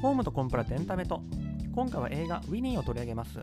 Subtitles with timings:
[0.00, 1.22] ホームとコンプラとエンタメと。
[1.74, 3.40] 今回は映画ウィニーを取り上げます。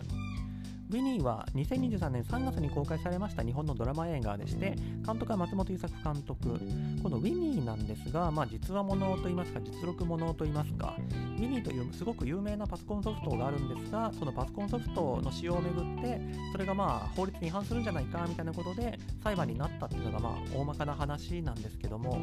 [0.89, 6.59] ウィニーは2023年3月に公開されました日本のドラマ映画でして監督は松本優作監督。
[7.01, 10.95] このウィニーなんですが、まあ、実話ものといいますか実録ものといいますか
[11.37, 16.21] ウィニーというすごく有名なパソコンソフトがあるんですがそのパソコンソフトの使用をめぐって
[16.53, 22.21] それがまあ法律に違反するんじゃないかみたいなことで裁判になったっていうのがまあ大まかな話なんですけども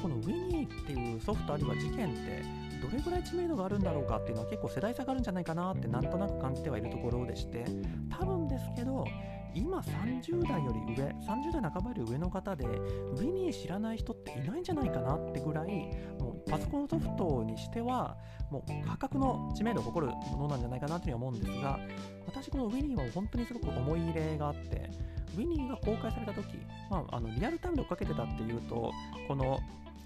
[0.00, 7.64] このウィニーっていうソフトあるいは事件ってどれぐらい知名度があるんだろうかっていうのは結構世代差があるんじゃないかなってなんとなく感じてはいるところでして。
[8.10, 9.04] 多分ですけど
[9.54, 15.68] 今30代より上30代半ばより上の方でウィニー知らない人っていないんじゃないかなってぐらい
[16.18, 18.16] もうパソコンソフトにしては
[18.50, 21.78] もう破格の知名度を誇るものなんじゃないかなというふうに思うんですが
[22.26, 24.90] 私このウィニーは本当にすごく思い入れがあって
[25.36, 26.56] ウィニーが公開された時、
[26.90, 28.92] まあ、あのリアルタイムで追っかけてたっていうと
[29.28, 29.60] この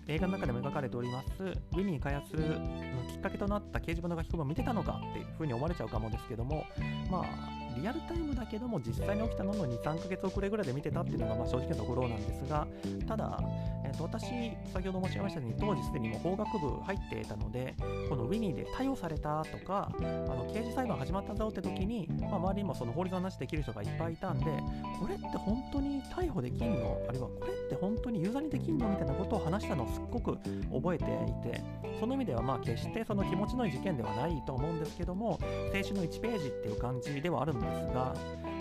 [0.09, 2.43] 映画の中でも描かれておりますウィニー開発の
[3.13, 6.65] きっかけとなった掲示板の書き込みを見てたのかっていうふうに思われちゃうかもですけども
[7.11, 12.67] まあリアルタイムだけども実際に起きたのの23ヶ月遅れぐらいで見てたっていうのがまあ正直なところなんですが
[13.07, 13.41] ただ、
[13.85, 14.25] えー、と私
[14.73, 17.75] 先ほど申し上げましたように当時すでにもう法学部入っていたので
[18.09, 24.45] このウィニーで逮捕されたとかあの刑事裁判始まったぞって時に、まあ、周りにもその法律の話できる人がいっぱいいたんで
[25.01, 27.01] これって本当に逮捕できんの？
[27.09, 30.39] あるいはこれって本当にユーザーにできんのみたいなことを話したのをすっごく
[30.73, 31.07] 覚えてい
[31.53, 31.63] て
[32.01, 38.15] その意味ではまあ決してその気持ちのいい事件ではないと思うんですけども青春の1ページっていう感じではあるんですですが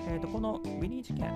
[0.09, 1.29] えー、とこのウィニー事件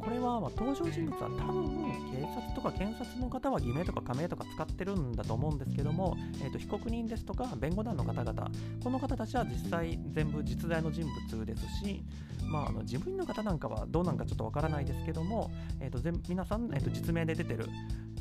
[0.00, 1.66] これはま登場人物は多分
[2.12, 8.50] 警察とか検察の方は偽名とか仮名とか使ってるんだと思うんですけども、えー、と被告人ですとか弁護団の方々
[8.84, 12.04] この方たちは実際全部実在の人物ですし、
[12.44, 15.98] まあ、あの事務員の方なんかはどうなんかちょっとわからないですけども、えー、と
[16.28, 17.66] 皆さん、えー、と実名で出てる。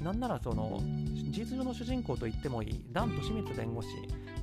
[0.02, 0.81] なんならその
[1.14, 3.88] 事実上の主人公と言ってもいいダン・利光弁護士。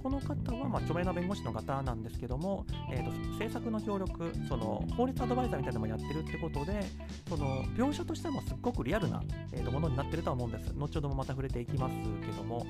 [0.03, 6.81] この方はま著名な弁護士の方なんですけども、えーと、政策の協力その法律アドバイザーみたいなのもやってるってことで
[7.29, 9.23] その描写としてもすっごくリアルな、
[9.53, 10.73] えーとものになってるとは思うんです。
[10.75, 12.67] 後ほどもまた触れていきますけども。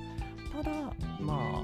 [0.51, 0.71] ただ
[1.19, 1.63] まあ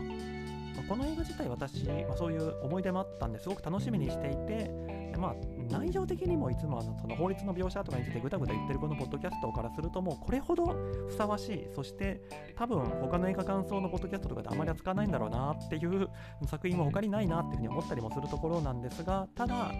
[0.87, 4.71] この映画自体私、まあ、そういう思い出もあったんですごく楽しみにしていて、
[5.19, 5.35] まあ、
[5.69, 10.65] 内容的にもいつもあのその法律の描写とかについてぐだぐだ言ってるこのポッドキャストからするともうこれほど
[11.07, 12.21] ふさわしいそして
[12.55, 16.07] 多分他の映画感想のポッドキャストとかであまり扱わないんだろうなっていう
[16.47, 19.71] 作品も他にないなっていうふうに思ったりもするところなんですがただ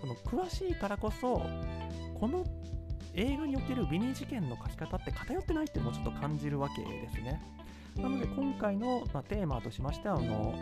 [0.00, 1.42] その詳しいからこそ
[2.18, 2.44] この
[3.14, 7.42] 映画におけるビニー事件の書き方って偏ってないっていうのもちょっと感じるわけですね。
[7.96, 10.54] なので今回の、ま、テーマとしましてはあの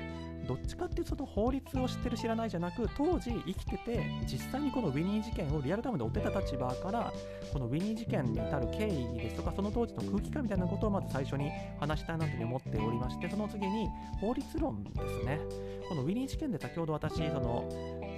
[0.47, 7.13] どっちかっていうとその法律を知ってる知らないじゃなく当時生きてて実際にこのウィニー事件をリアルタイムで追ってた立場から
[7.53, 13.89] このウィニー事件に至る経緯ですとかその当時の空気感みたいなことをまず最初に話したいなというふうに思っておりましてその次に
[14.21, 15.41] 法律論ですね。
[15.89, 17.69] このウィニー事件で先ほど私その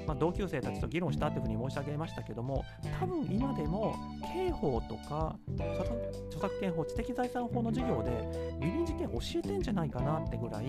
[0.08, 2.64] まあ、同級生たちと議論したというふうに申し上げましたけども
[2.98, 3.94] 多分今でも
[4.32, 5.36] 刑法とか
[6.28, 10.64] 著作権法知的財産法の授業でウィニー事件教えてんじゃないかなってぐらい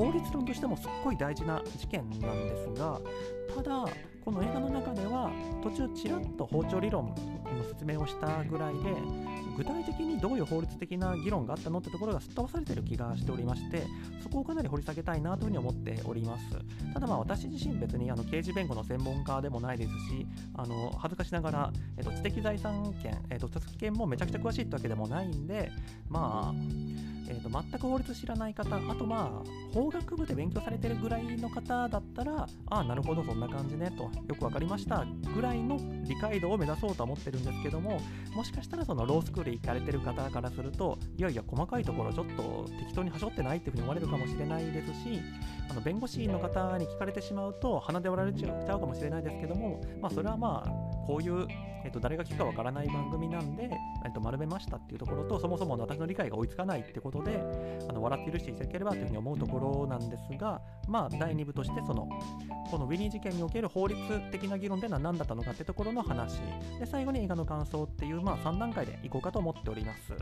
[0.00, 2.98] 法律論としてもすっごい大事な事件なんですが
[3.54, 3.86] ただ
[4.24, 5.30] この映画の中では
[5.62, 7.14] 途中ちらっと包丁理論の
[7.68, 8.94] 説明をしたぐらいで
[9.58, 13.82] 具体的にどういう法律的な議論があったのってところがすっ飛ばされてる気がしておりまして
[14.22, 16.44] そこをかなり掘り下げたいなというふうに思っております。
[16.94, 25.70] ただまあ私自身別にあの刑事弁護の専門家でもないですしあの恥ずかしながら、えっと、知的財産権、えっと、著作権もめちゃくちゃ詳しいってわけでもないんで
[26.08, 32.48] まあえーと、全く法律知らない方、あとまあ、法学部で勉強されてるぐらいの方だったら、あ
[32.80, 38.00] あ、なるほど、そんな感じねと、よく分かりましたぐらいの理解度を目指そうとは思ってるんですけども、
[38.34, 45.20] もしかしたらそのロースクール行かれてる方からすると、いやいや、細かいところちょっと適当にはしょってないっていうふうに思われるかもしれないですし、
[45.70, 50.70] あの弁護士の方に聞かれてしまうと、鼻で折られちゃうかもしれないですけども、まあ、それはまあ、
[51.06, 51.46] こういう、
[51.84, 53.70] えっと、誰が聞くかわからない番組なんで、
[54.04, 57.42] えっと、丸めましたっていうところと、そもそも私の理解が追いつかないってことで、
[57.88, 62.08] あの笑って許していただければというふうに思うところなんですが、まあ、第2部として、その、
[62.70, 63.98] このウィニー事件における法律
[64.30, 66.40] 的な議論では何だったのかっていうところの話、
[66.78, 70.14] で、最後に映画の感想っていう、まあ、3段階でいこうかと思っております。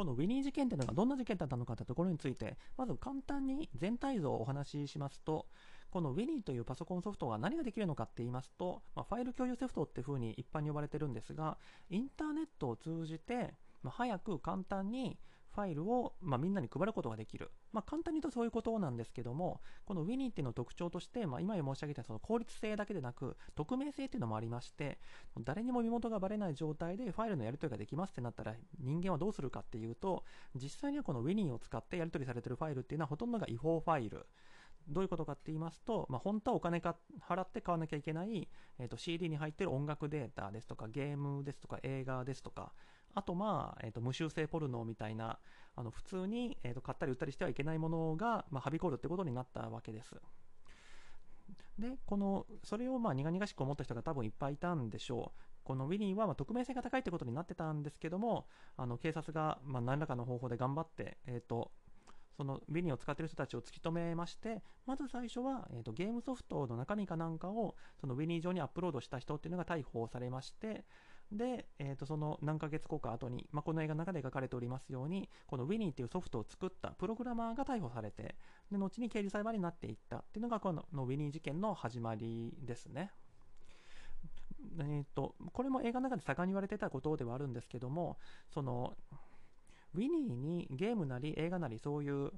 [0.00, 5.44] このウィニー事件というのがどんな事件だったのかというところについて、まず簡単に全体像をお話ししますと、
[5.90, 11.58] この Winnie というパソコンソフトが何ができるのかって言いますと、まあ、ファイル共有ソフトって風に一般に呼ばれてるんですが、
[11.88, 15.18] インターネットを通じて、まあ、早く簡単に
[15.54, 17.50] ファイルを、まあ、みんなに配ることができる。
[17.72, 25.00] まあ、簡単に言うとそういうことなんですけども、この Winnie っていうの特徴として、まあ、今申し上げたその効率性だけでなく、匿名性っていうのもありまして、
[25.40, 34.26] 誰にも身元がバレない状態でファイルのやり取りができますってなったら、人間はどうするかっていうと、実際にはこの Winnie を使ってやり取りされてるファイルっていうのはほとんどが違法ファイル。
[34.88, 36.96] どういうことかって言いますと、まあ、本当はお金か
[37.28, 38.48] 払って買わなきゃいけない、
[38.78, 42.72] えー、と CD に入ってる音楽データですとか、ゲームですとか、映画ですとか、
[43.14, 45.38] あと、まあ、えー、と無修正ポルノみたいな、
[45.76, 50.16] あの普通に、えー、と買ったり売ったりしてはいけないものが、まあ、はびこるってことになったわけです。
[51.78, 55.40] で、この、それをまあ苦々しく思った人が多分いっぱいいたんでしょう。
[55.64, 61.70] このウィニーはま匿名性が高いってことになってたんですけども、あの警察がま何らかの方法で頑張って、えーと、
[62.40, 70.86] そのウィニを使ってる人たちを突き止めまして、まず最初は、えーと、ゲームソフトの中身かなんかをそのウィニー上にアップロードした人っていうのが逮捕されまして、
[71.30, 78.34] で、えー、とその何ヶ月後か後に、まあ、この映画の中で描かれておりますように、このウィニーっていうソフトを作ったプログラマーが逮捕されて、
[78.72, 83.10] で後に刑事裁判になっていったっていうのがこのウィニー事件の始まりですね。
[84.78, 88.16] えーと、これも映画の中で盛んに言われてたことではあるんですけども、
[88.48, 88.96] その
[89.94, 92.30] ウィニーにゲームなり映画なりそういう、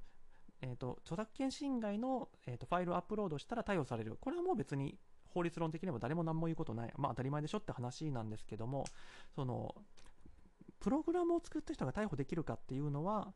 [0.60, 4.16] えーと、著作権侵害の、えーと、ファイルをアップロードしたら逮捕される。
[4.20, 6.92] これはもう別に法律論的にも誰も何も言うことない。
[6.96, 8.84] まあ当たり前でしょって話なんですけども、
[9.34, 9.74] その、
[10.80, 13.32] プログラムを作った人が逮捕できるかっていうのは、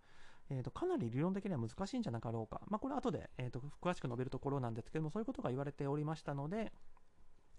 [0.50, 2.60] えーと、かなり理論的には難しいんじゃなかろうか。
[2.68, 6.72] まあこれは後で、えーと詳しく述べるところなんですけども、そういうことが言われておりましたので、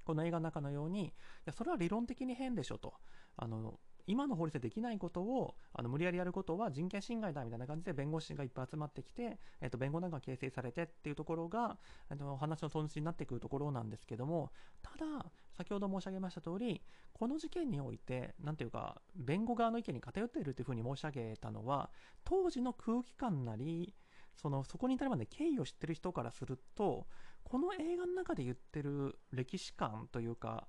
[0.06, 1.12] この映画の中のように、い
[1.46, 2.94] やそれは理論的に変でしょと。
[3.36, 11.78] あの今の法律でできないことをあの無理やりやることは人権侵害だみたいな感じで弁護士がいっぱい集まってきて、えー、と弁護団が形成されてっていうところが
[12.10, 14.52] あの話の損失になってくるところなんですけども
[14.82, 15.26] ただ
[15.58, 16.82] 先ほど申し上げました通り
[17.14, 21.90] この事件において何ていうか弁護側の意見に偏っているというふうに申し上げたのは
[22.24, 23.94] 当時の空気感なり
[24.36, 27.08] そのそこに至るまで経緯を知ってる人からすると
[27.44, 30.68] この映画の中で言ってる歴史観というか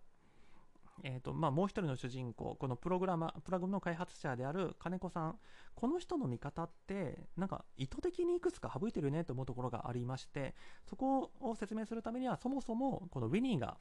[1.04, 5.38] えーとまあ、もう一人の主人公、このプログラマプラグの開発者である金子さん、
[5.74, 10.54] この人の見方って、なんか意図的にいくつか省いてるねと思うところがありまして、
[10.88, 13.76] そこを説明するためには、そもそもこのウィニーが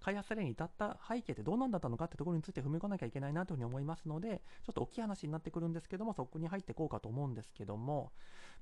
[0.00, 8.12] 開発されに至った背景ってどうなんだったのかってところについて踏み込まなきゃいけないなというふうに思いますので、ちょっと大きい話になってくるんですけども、そこに入っていこうかと思うんですけども、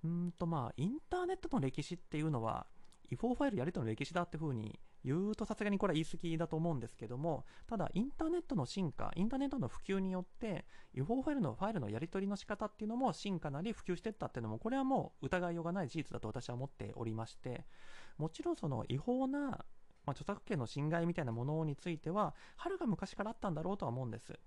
[0.04, 2.66] うんとまあ、インターネットの歴史っていうのは、
[3.10, 4.78] 違法ファイルやりとりの歴史だっていうふうに
[5.08, 17.64] 言うとさすがにこれは言い過ぎだと思うんですけども、ただインターネットの進化、インターネットの普及によって、違法ファイルのファイルのやり取りの仕方っていうのも進化なり普及していったっていうのも、これはもう疑いようがない事実だと私は思っておりまして、
[18.18, 19.56] もちろんその違法な、ま
[20.08, 24.38] あ、著作権の侵害みたいなものについては、はるか昔からあったんだろうとは思うんです。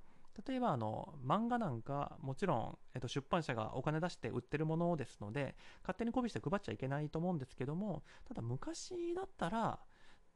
[0.47, 9.79] 例えばあの漫画なんかもちろん、えっと、出版社がお金出して売ってるものですので勝手にコピーして配っちゃいけないと思うんですけどもただ昔だったら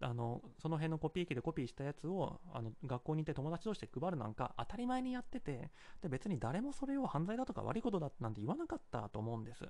[0.02, 5.72] あのその辺のコピー機でコピーしたやつをあの学校に行って友達同士で配るなんか当たり前にやってて
[6.02, 9.66] で別に誰もそれを犯罪だとか悪いことだなんて言わなかったと思うんです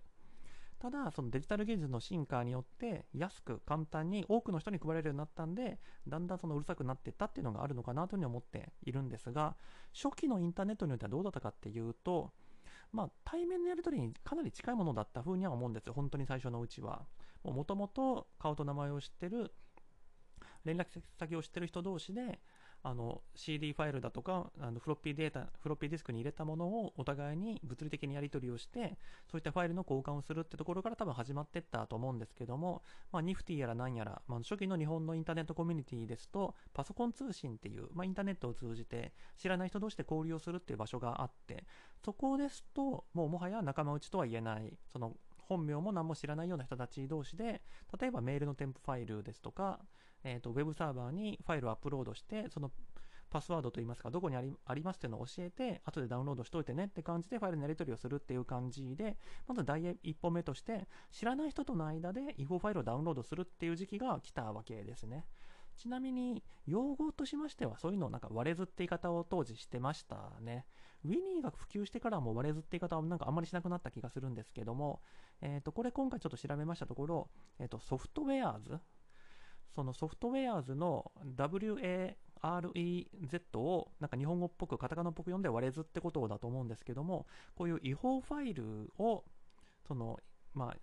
[0.79, 9.55] ただそのデジタル技術の進化によって安く簡単に多くの人に配れるようになったんでだんだんそのうるさくなっていったっていうのがあるのかなというふうに思っているんですが
[9.93, 12.31] 初期のインターネットによってはどうだったかっていうと
[12.95, 17.05] まあ、対面のやり取りにかなり近いものだったふうには思うんですよ、本当に最初のうちは。
[17.43, 19.53] もともと顔と名前を知ってる
[20.65, 20.85] 連絡
[21.17, 22.39] 先を知ってる人同士で
[22.87, 28.99] あの CD ファイルだとかあのフロッピーデータフロッピーディスクに入れたものをお互いに物理的にやり取りをして
[29.31, 41.63] そういったファイルの交換をするってところから多分始まってったと思うんですけども、まあ、ニフティやら何やら、まあ、初期の日本のインターネットコミュニティですとパソコン通信っていう、まあ、インターネットを通じて知らない人同士で交流をするっていう場所があって
[42.03, 45.13] そこですともうもはや仲間内とは言えないその
[45.47, 47.61] 本名も何も知らないような人たち同士で
[47.99, 49.79] 例えばメールの添付ファイルですとか
[50.25, 52.71] えーと、ウェブサーバーにファイルをアップロードして、その
[53.29, 59.17] パスワードといいますか、どこにありありますっていうのを教えて、後でダウンロードしといてねって感じでファイルのやり取りをするっていう感じで、
[59.47, 65.25] まず第一歩目として、知らない人との間で違法ファイルをダウンロードするっていう時期が来たわけですね。
[65.75, 70.65] ちなみに、用語としましては、そういうのをなんか割れずって言い方を当時してましたね。
[71.03, 75.01] ウィニーが普及してからも割れずって言い方はなんかあんまりしなくなった気がするんですけども、
[75.41, 77.29] えっ、ー、と、これ今回ちょっと調べましたところ、
[77.59, 78.79] えっ、ー、と、ソフトウェアーズ
[79.75, 82.15] そのソフトウェアーズの WAREZ
[83.59, 89.25] をなんか日本語っぽくカタカナっぽく読んで割れずってことだと思うんですけどもこういう違法ファイルを
[89.85, 90.19] その
[90.53, 90.77] まあ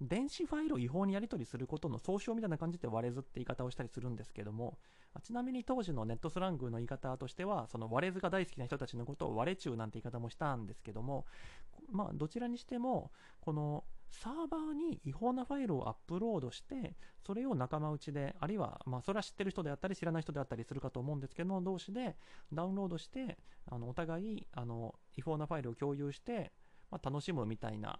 [0.00, 4.76] 電子ファイルを違法にやり取りすることの総称みたいな感じで割れずって言い方をしたりするんですけども
[5.22, 11.24] ちなみに当時のネットスラングの言い方としてはその割れずが大好きな人たちのことを割れ中なんて言い方もしたんですけども
[11.90, 13.84] まあどちらにしてもこの
[14.20, 16.94] サーバーに違法なファイルをアップロードして
[17.26, 22.16] それを仲間内であるいはまあそれは知ってる人であったり知らない人であったりするかと思うんですけど同士で
[22.52, 23.38] ダウンロードして
[23.70, 26.52] あのお互いあの違法なファイルを共有して、
[26.90, 27.98] まあ、楽しむみたいな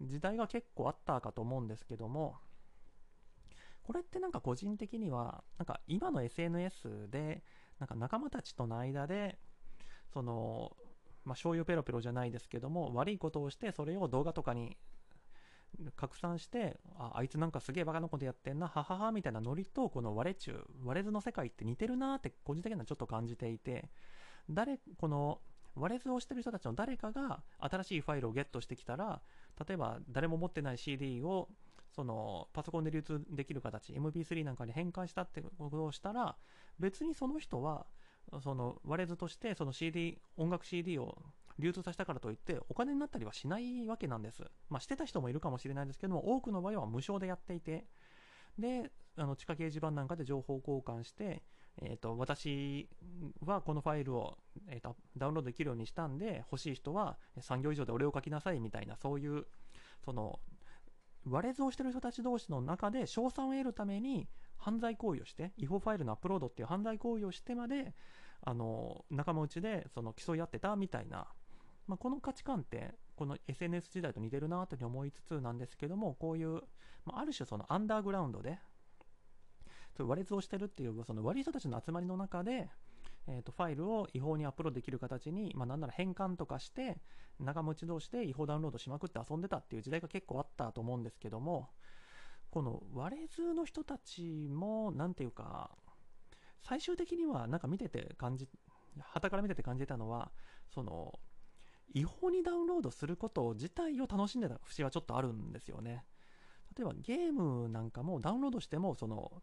[0.00, 2.36] 時代が結構あったかと思うんですけども
[3.82, 7.42] これってなんか個人的にはなんか今の SNS で
[7.78, 9.38] なんか仲間たちとの間で
[10.12, 10.72] その
[11.24, 14.76] まあ、醤油ペロペロじゃないですけども悪いことをしてそれを動画とかに
[15.96, 23.88] 拡散してああいつなんかすげえバカなことやってんなはははみたいなノリとこの割れ中割れ図の世界って似てるなって個人的にはちょっと感じていて
[24.50, 25.40] 誰この
[25.74, 29.22] 割れ図をしてる人たちの誰かが新しいファイルをゲットしてきたら
[29.66, 31.48] 例えば誰も持ってない CD を
[31.94, 36.36] そのパソコンで流通できる形 MP3 なんかに変換したってことをしたら
[36.78, 37.86] 別にその人は
[38.42, 41.18] その割れ図としてその CD 音楽 CD を
[41.62, 44.42] 流通させたからといってお金になったりはしないわけなんです。
[44.68, 47.86] まあ、してた人もいるかもしれないですけども多くの場合は無償でやっていて
[48.58, 51.42] であの地下掲示板なんかで情報交換して、
[51.80, 52.88] えーと、私
[53.44, 54.36] はこのファイルを、
[54.68, 59.46] えーと、ダウンロードできるようにしたんで欲しい人は3行以上で俺を書きなさいみたいなそういう
[60.04, 60.40] その
[61.24, 67.94] 割れ図をしてる人たち同士の中で賞賛を得るために犯罪行為をして違法ファイルのアップロードっていう犯罪行為をしてまで
[68.44, 71.28] あの仲間内でその競い合ってたみたいな
[71.92, 76.54] まあ、この価値観ってこの SNS 時代と似てるなというふうに思いつつなんですけどもこういう、
[77.04, 78.58] まあ、ある種そのアンダーグラウンドで
[79.98, 82.70] 割れ図をしてるっていうその悪い人たちの集まりの中で、
[83.28, 86.96] えー、とファイルを違法にアップロードできる形に、まあ、なんなら変換とかして
[87.38, 91.68] 仲間内同士で違法ダウンロードしまくって遊んでたっていう時代が結構あったと思うんですけども
[92.50, 95.70] この割れ図の人たちも何ていうか
[96.62, 98.48] 最終的にはなんか見てて感じ
[98.98, 100.30] 旗から見てて感じたのは
[100.72, 101.18] その
[101.94, 106.04] 違法にダウンロードすること自体を楽しんでた節はちょっとあるんですよね。
[106.76, 109.42] 例えばゲームなんかもダウンロードしてもその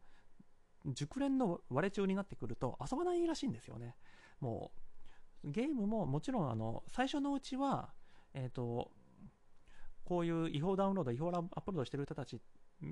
[0.85, 3.95] 熟練の割れ中になってくると遊ばないらしいんですよね。
[4.39, 4.71] も
[5.43, 7.93] うゲームももちろんあの最初のうちは、
[8.33, 8.91] えっ、ー、と
[10.03, 12.41] こういう違法ダウンロード違法アップロードしてる人たち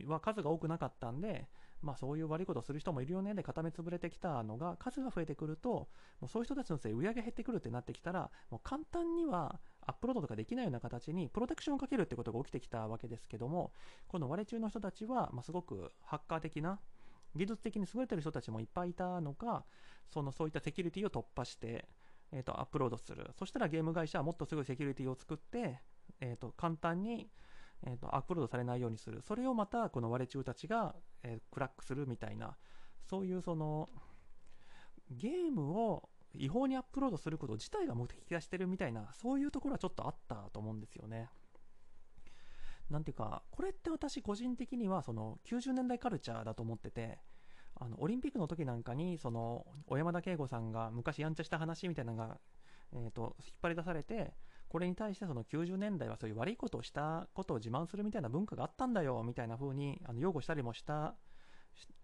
[0.06, 1.48] は数が多くなかったんで
[1.82, 5.88] まあ、そういう悪いことをする人もいるよねで固め潰れてきたのが数が増えてくるとも
[6.24, 13.72] うそういう人たちのせい売り上げ減ってくるってなってきたらもう簡単にはアップロードとかできないような形にプロテクションをかけるってことが起きてきたわけですけども
[14.08, 16.80] この割れ中の人たちは、ま、すごくハッカー的な
[17.36, 19.66] 技術的に優れてる人たちもいっぱいいたのか
[20.12, 21.88] そのそういったセキュリティを突破して、
[22.32, 23.30] えーと、アップロードする。
[23.38, 25.82] そしたらゲーム会社はもっとすごいセキュリティを作って、
[26.22, 27.30] えーと簡単に
[27.86, 29.22] えーと、アップロードされないようにする。
[29.22, 30.96] それをまたこの割れ中たちが、
[31.28, 32.56] えー、クラックするみたいな
[33.10, 33.90] そういうその
[35.12, 41.30] ゲームを違法にアップロードすること自体が目的化してるみたいなそういうところはちょっとあったと思うんですよね。
[42.90, 47.20] なんていうかこれって私個人的にはその90年代カルチャーだと思ってて
[47.76, 52.40] あのオリンピックの時なんかにその小山田圭吾さんが昔やんちゃした話みたいなのが、
[52.94, 54.34] えーと引っ張り出されて
[54.70, 61.16] これに対してその90年代はそういう悪いことをしたことを自慢するみたいな文化があったんだよみたいな風にあの擁護したりもした、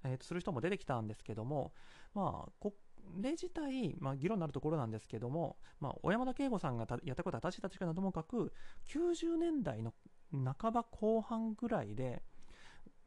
[0.04, 1.74] えー、する人も出てきたんですけども、
[2.14, 2.74] まあ、こ
[3.20, 8.54] れ自体、まあ、議論になるところなんですけども、まあ、小山田圭吾さんがやったことは私たちかなともかく
[8.88, 9.94] 90年代の
[10.32, 12.24] 半ば後半ぐらいで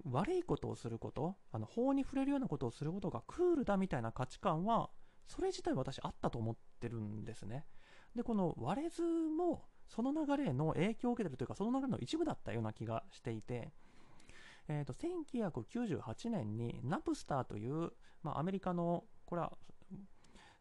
[0.04, 4.90] 悪いことをすることあの法に触れるようなことをすることがクールだみたいな価値観は
[5.26, 7.64] それ自体私あったと思ってるんですね。
[8.16, 13.72] で、この割れ図もその流れの影響を受けてるというか、その流れの一部だったような気がしていて、
[14.68, 17.92] えーと、1998年にナプスターという、
[18.22, 19.52] まあ、アメリカの、これは、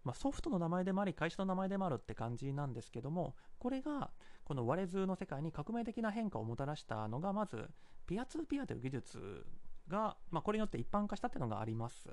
[0.03, 4.11] まあ、ソフトの名前でもあり、会社の名前でもあるって感じなんですけども、これが
[4.43, 7.67] この割れ図の世界に革命的な変化をもたらしたのが、まず、
[8.05, 9.45] ピアツーピアという技術
[9.87, 12.09] が、まあ、これによって一般化したっていうのがあります。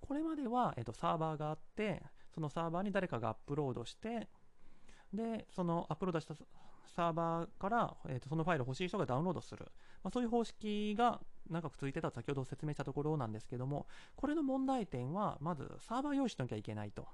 [0.00, 2.04] これまでは、えーとサーバーがあって、
[2.34, 4.28] そのサーバーに誰かがアップロードして
[5.12, 6.34] でそのアップロードした
[6.94, 9.66] サーバーから、えー、とそのファイル欲しい人がダウンロードする、
[10.02, 11.20] まあ、そういう方式が
[11.50, 17.06] 長く続いてたと先ほど説明したところなんですけどもこれの問題点はまずサーバー用意しなきゃいけないと。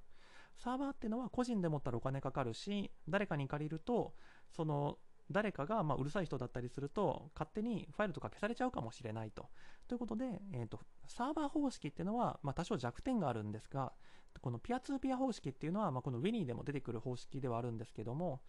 [0.57, 4.15] サーバーっていうのは個人で持ったらお金かかるし誰かに借りると
[4.55, 4.99] その
[5.31, 9.49] 誰かがまうるさい人だったりすると勝手にファイルとか消されちゃうかもしれないと。
[9.89, 13.93] ということで、えーと、サーバー方式っていうのは、まあ、多少弱点があるんですが
[14.41, 18.41] このピアツーピア方式っていうのは、まあ、この w i n n でも出てくる方式ではあるんですけども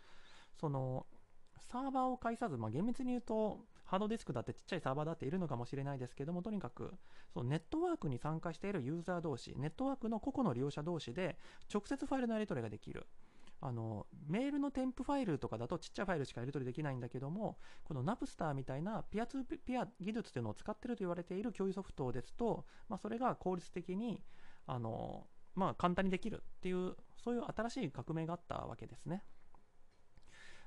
[0.59, 1.05] その
[1.59, 6.93] サーバーを介さず、まあ、厳密に言うとハードディスクだってちっちゃいサーバーだっているのかもしれないですけどもとにかく
[7.33, 11.37] そのネットワークに参加しているユーザー同士ネットワークの個々の利用者同士で
[11.73, 13.05] 直接ファイルのやり取りができる
[13.67, 24.21] あのメールの添付ファイルとかだとちっちゃいファイルしかやり取りできないんだけどもこのナプスターみたいなピアツーピア技術というのを使ってると言われている共有ソフトですと、まあ、それが効率的に
[24.67, 29.23] あの、まあ、簡単にできるっていうそういう新しい革命があったわけですね。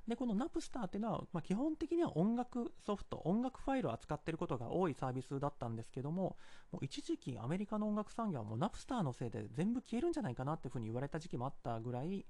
[0.09, 6.39] で、このナプスターっていうのは、まあ、基本的には音楽ソフト、音楽ファイルを扱ってることが多いサービスだったんですけども、
[6.73, 12.25] もう一時期アメリカの音楽産業はもうナプスターのせいで全部消えるんじゃないかなっていうふうに言われた時期もあったぐらい、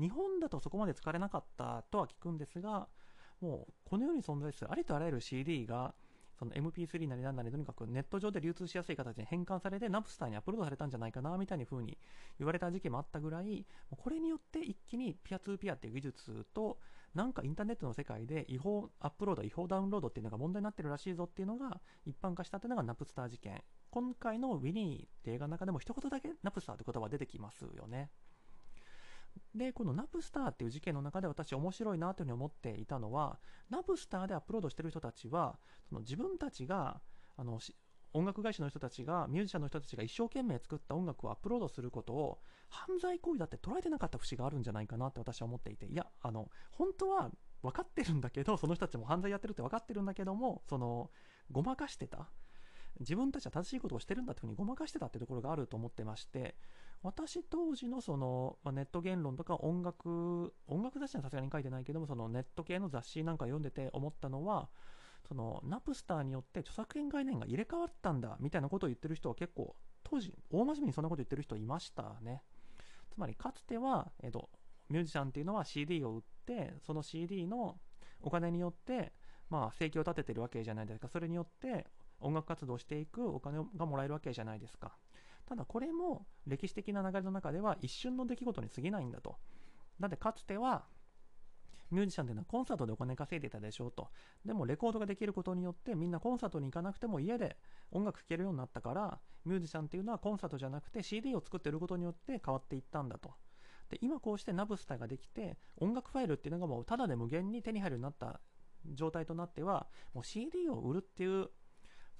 [0.00, 2.88] 日本だとそこまで使われなかったとは聞くんですが、
[3.40, 5.94] もうこのように存在するありとあらゆる CD が
[6.38, 11.96] その MP3 なりなんなりとにかくネット上で流通しやすい形に変換されてナプスターにアップロードされたんじゃないかなみたいに風に
[12.38, 16.78] 言われた時期もあったぐらいこれによって一気にピアツーピアっていう技術と
[17.14, 23.62] なんかインターネットの世界で違法アップロード違法ダウンロードっていうのが問題になってるらしいぞっていうのが一般化したっていうのがナプスター事件。
[23.90, 28.10] 今回のウィニーって映画の中でも一言だけナプスターって言葉が出てきますよね。
[29.54, 33.38] で、このナプスターっていう事件の中で私面白いなというふうに思っていたのは、
[33.70, 37.00] ナプスターでアップロードしてる人たちは、その自分たちが、
[37.36, 37.60] あの、
[38.12, 42.38] 音楽会社の人たちが、ミュージシャンの人たちが一生懸命作った音楽をアップロードすることを、
[42.68, 47.30] 犯罪行為だって捉えてなかった節があるんじゃないかなって私は思っていて、いや、あの、本当は
[47.62, 51.10] 分かってるんだけど、その人たちも犯罪やってるって分かってるんだけども、その、
[51.50, 52.30] ごまかしてた。
[53.00, 56.54] 自分たちは正しいことをしてるんだっていうふうにごまかしてたってところがあると思ってまして、
[57.02, 64.68] 私当時のその、ま、ネット言論とか音楽、音楽雑誌はさすがに書いてないけども、そのネット系の雑誌なんか読んでて思ったのは、
[65.26, 72.42] そのナプスターによって著作権概念が入れ替わったんだみたいなことを言ってる人は結構、当時、大真面目にそんなこと言ってる人いましたね。
[73.10, 74.48] つまり、かつては、えっと、
[74.88, 77.78] ミュージシャンっていうのは CD を売って、その CD の
[78.22, 79.12] お金によって、
[79.50, 81.08] まあ、生計を立ててるわけじゃないですか。
[81.08, 81.86] それによって
[82.24, 84.96] 音楽活動していくお金がもらえるわけじゃないですか。
[85.46, 89.36] ただこれも歴史的な流れの中では一瞬の出来事に過ぎないんだと。
[90.00, 90.86] だってかつては
[91.90, 94.08] ミュージシャンっていうのはコンサートでお金稼いでたでしょうと。
[94.44, 97.56] でもレコードができることによってみんなコンサートに行かなくても家で
[97.92, 103.34] 音楽聴けるようになったからミュージシャンっていうのはコンサートじゃなくて CD を作ってることによって変わっていったんだと。
[103.90, 108.40] で今こうしてナブスターができて音楽ファイルっていうのがもうただで無限に手に入るようになった
[108.92, 111.48] 状態となってはもう CD を売るっていう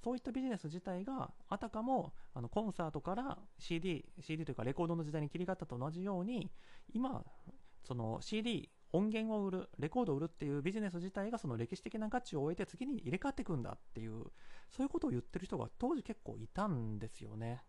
[0.03, 6.49] そういったビジネス自体があたかもあのコンサートから CD、CD というかレコードの時代に切り替わったと同じように
[6.93, 7.23] 今
[7.83, 14.23] その CD 音源を売るレコードを売るっていうビジネス自体がその歴史的な価値を終えて次に入れ替わっていくんだっていう
[14.71, 17.63] そういうことを言ってる人が当時結構いたんですよね。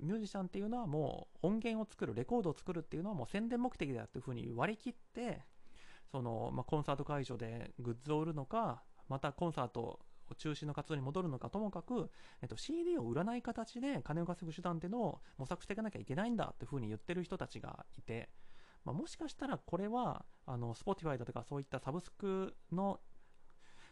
[0.00, 5.42] ミュージシャンっていうのはもう音源を作るレコードを作るっていうのはもう宣伝目的だっていうふうに割り切って
[6.10, 10.00] その、まあ、コンサート会場でグッズを売るのかまたコンサート
[10.34, 18.30] 中心の活動に戻るのかともかく、えっと、CD を売らない形で金を稼ぐ手段っていうのを模索していかなきゃいけないんだっていうふうに言ってる人たちがいて、
[18.84, 23.00] まあ、もしかしたらこれはあの Spotify だとかそういったサブスクの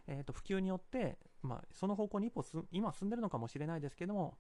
[0.07, 4.39] えー、と普及によって、まあ、その方向に一歩今進んでるのかもしれないですけども、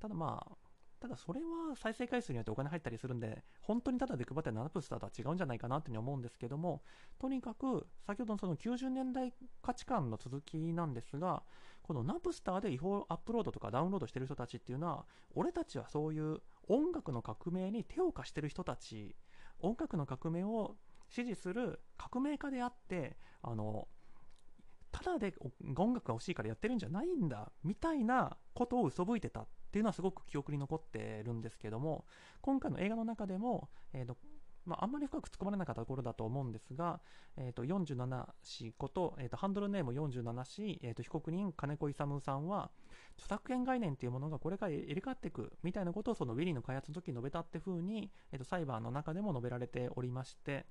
[0.00, 0.56] ただまあ、
[1.02, 6.84] ただそれは再生回数によってお金入ったりするんで、本当にただで配って7プスターとは違うんじゃないかなというふうに思うんですけども、
[7.18, 11.42] とにかく先ほどのその90年代価値観の続きなんですが、
[11.82, 16.38] このナプスターで違法アップロードとかダウンロードしてる人たちっていうのは、俺たちはそういう
[16.68, 19.16] 音楽の革命に手を貸してる人たち、
[19.58, 20.76] 音楽の革命を
[21.08, 23.88] 支持する革命家であって、あの、
[24.92, 25.34] ただで
[25.76, 29.48] 音楽が欲しいからやってるんじゃないんだ、みたいなことを嘘吹いてた。
[29.72, 32.04] っていうのはすごく記憶に残ってるんですけども、
[32.42, 34.18] 今回の映画の中でも、えーと
[34.66, 37.00] まあ、あんまり深く突っ込まれなかったところだと思うんですが、
[37.38, 42.70] えー、と47氏こと、えー、とハンドルネーム47氏、えー、と被告人金子勇さんは
[43.14, 50.66] 著作権概念というものがこれから入れ替わっていくみたいなことをそのウィリーの開発の時に述べたってふうに、えー、と裁判の中でも述べられておりまして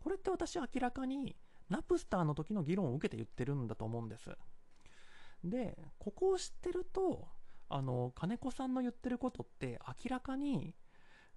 [0.00, 1.36] これって私は明らかに
[1.68, 4.30] ナプスターの時の議論を受けて言ってるんだと思うんです。
[5.42, 7.28] でここを知ってると
[7.68, 10.74] あの金子さんの言ってることって明らかに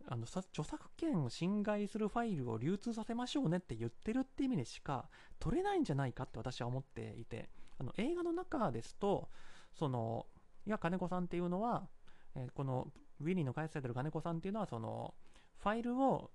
[0.10, 5.10] あの著作権を侵害するファイルを流通させましょうねって言ってるって意味でしか
[5.40, 9.30] 取れないんじゃないかって私は思っていてあの映画の中ですと
[9.74, 10.26] その
[10.66, 11.88] いや金子さんっていうのは、
[12.36, 12.88] えー、この
[13.20, 15.14] ウィニーの開発されてる金子さんっていうのはその
[15.62, 16.32] ファイルを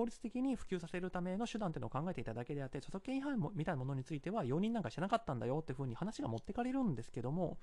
[0.00, 7.58] 効率的に普及させるための手段っていうのを考えていただけであって、著作権違反みたいなものについては容認なんかしてなかったんだよっていうふうに話が持ってかれるんですけども、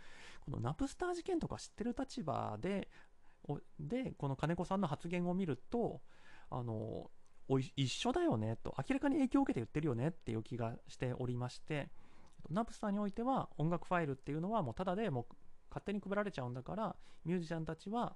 [0.45, 2.89] このナプスター事件とか知ってる立場で、
[3.80, 6.02] で、この金子さんの発言を見ると、
[6.52, 7.10] あの、
[7.76, 11.89] 一緒だよねと、明らかに影響を受けて言ってるよねっていう気がしておりまして、
[12.52, 15.26] ナプスターにおいては音楽ファイルっていうのはもうただでもう
[15.69, 16.95] 勝手に配られちゃうんだから、
[17.26, 18.15] ミュージシャンたちは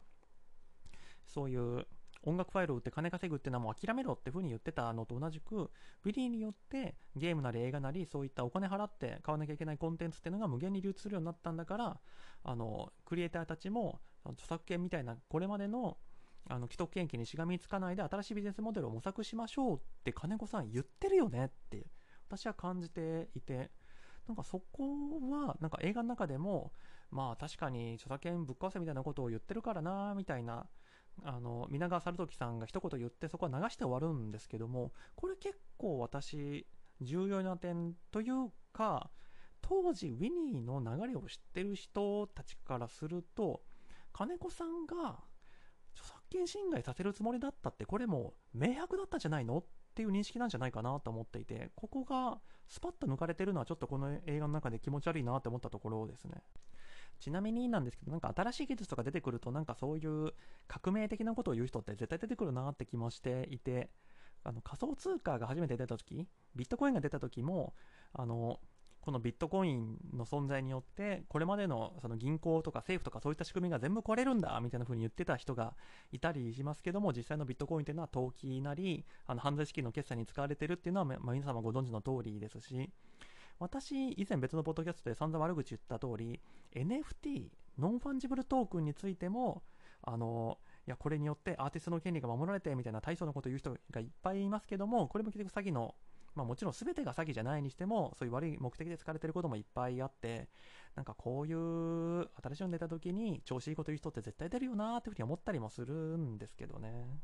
[1.25, 1.87] そういう
[2.23, 11.99] 音楽ファイルを売って金稼ぐってのはもう諦めろっていうふうに言ってたのと同じく、ウィリーによってゲームなり映画なりそういったお金払って買わなきゃいけないコンテンツっていうのが無限に流通するようになったんだから、
[12.43, 15.97] あの、クリエイターたちも著作権みたいなこれまでの
[16.47, 21.85] あの既得権益にしがみつかないで新しいビジネスモデルを模索しましょうって金子さん言ってるよねって
[22.27, 23.69] 私は感じていて
[24.27, 26.71] なんかそこはなんか映画の中でも
[27.11, 30.65] まあ確かに著作権ぶっ壊せみたいなことを言ってるからなみたいな
[31.23, 36.65] あの皆川猿時さんが一言言ってそこは流して終わるんですけどもこれ結構私
[37.01, 39.11] 重要な点というか
[39.61, 43.61] 当時ウィニーの流れを知ってる人たちからすると
[44.13, 45.19] 金子さんが
[45.93, 56.41] 著作権侵害させるつもりだったってこれも明白だったんじゃないのっていう認識なんじゃないかなと思っていてここがスパッと抜かれてるのはちょっとこの映画の中で気持ち悪いなって思ったところですね。
[57.21, 60.33] ちなみになんですけどなんか新しい技術とか出てくるとなんかそういう
[60.67, 63.89] 革命的なことを言う人って絶対出てくるなって気もしていて
[64.43, 67.73] あの仮想通貨が初めて出た時ビットコインが出た時も
[68.13, 68.59] あの
[69.01, 75.73] このビットコインの存在によってこれまでのその銀行とか政府とかそういった仕組みが全部壊れるんだみたいな風に言ってた人が
[76.11, 82.89] いたりしますけども実際のビットコインというのは投機なりあの犯罪資金の決済に使われてるっていうのは、皆様ご存知の通りですし
[83.61, 86.41] 私以前別のポッドキャストで散々悪口言った通り
[86.73, 89.61] NFT ノンファンジブルトークンについても
[90.01, 95.93] あのいやこれによってアーティストの権利が守られてみたいな大層なことを言う人がいっぱいいますけどもこれも結局詐欺の
[96.33, 100.47] まあ、もちろん全てが詐欺じゃないにしてもそういう悪い目的で使われてることもいっぱいあって
[100.95, 107.19] なんかこういう新しいの出た時に調子いいこと言う人って絶対出るよなーっていうふうに思ったりもするんですけどね。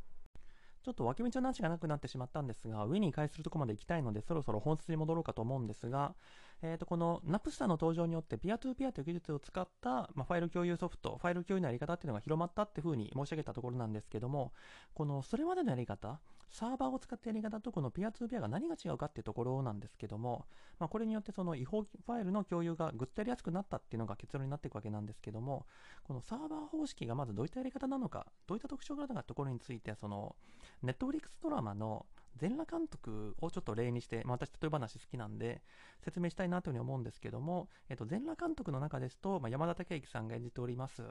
[0.87, 6.13] ちょっと脇道の話がなくなってしまったんですが上に返するとこまで行きたいのでそろそろ本質に戻ろうかと思うんですが
[6.61, 14.53] えー、とこのナプスタの登場によってピアトゥーピアという技術を使った、まあ、ファイル共有ソフト、ファイル共有のやり方っていうのが広まったっていうふうに申し上げたところなんですけども、
[14.93, 20.45] このそれまでのやり方、サーバーを使ったやり方とこのピアトゥーピアが何が違うかっていうところなんですけども、
[20.79, 25.65] まあ、これによってその違法ファイルの共有がぐっとやりやすくなったっていうのが結論になっていくわけなんですけども、
[26.03, 30.35] このサーバー方式がまずどういったやり方なのか、どういった特徴があるのかってところについて、その、
[30.81, 32.05] ネットフリックスドラマの
[32.37, 35.61] 全裸監督をちょっと例にして、まあ、私、例え話好きなんで、
[36.03, 41.03] 説明したいなというふうに思うんですけども、えっ、と、全裸監督の中ですと、まあ、山田孝之さんが演じております、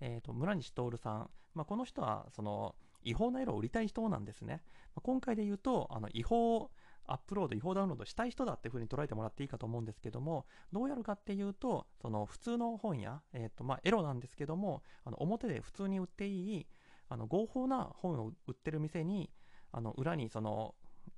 [0.00, 1.30] えっ、と、村西徹さん。
[1.54, 4.62] まあ、この人は、その、違法な色を売りたい人なんですね。
[4.94, 6.70] まあ、今回で言うと、あの、違法、
[7.06, 16.66] アップロード、違法ダウンロードしたい人だっていうふうに捉えてもらっていいかと思うんですけども、どうやるかっていうと、その普通の本や、えっ、と、まあ、エロなんですけども、あの表で普通に売っていい、
[17.08, 19.30] あの合法な本を売ってる店に、
[19.72, 20.74] あの裏にその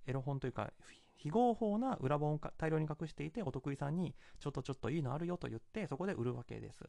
[0.07, 0.73] エロ本というか、
[1.17, 6.85] 非合法な裏本を大量に隠していて、お得意さんに、ちょっとちょっといいのあるよと言って、そこで売るわけです。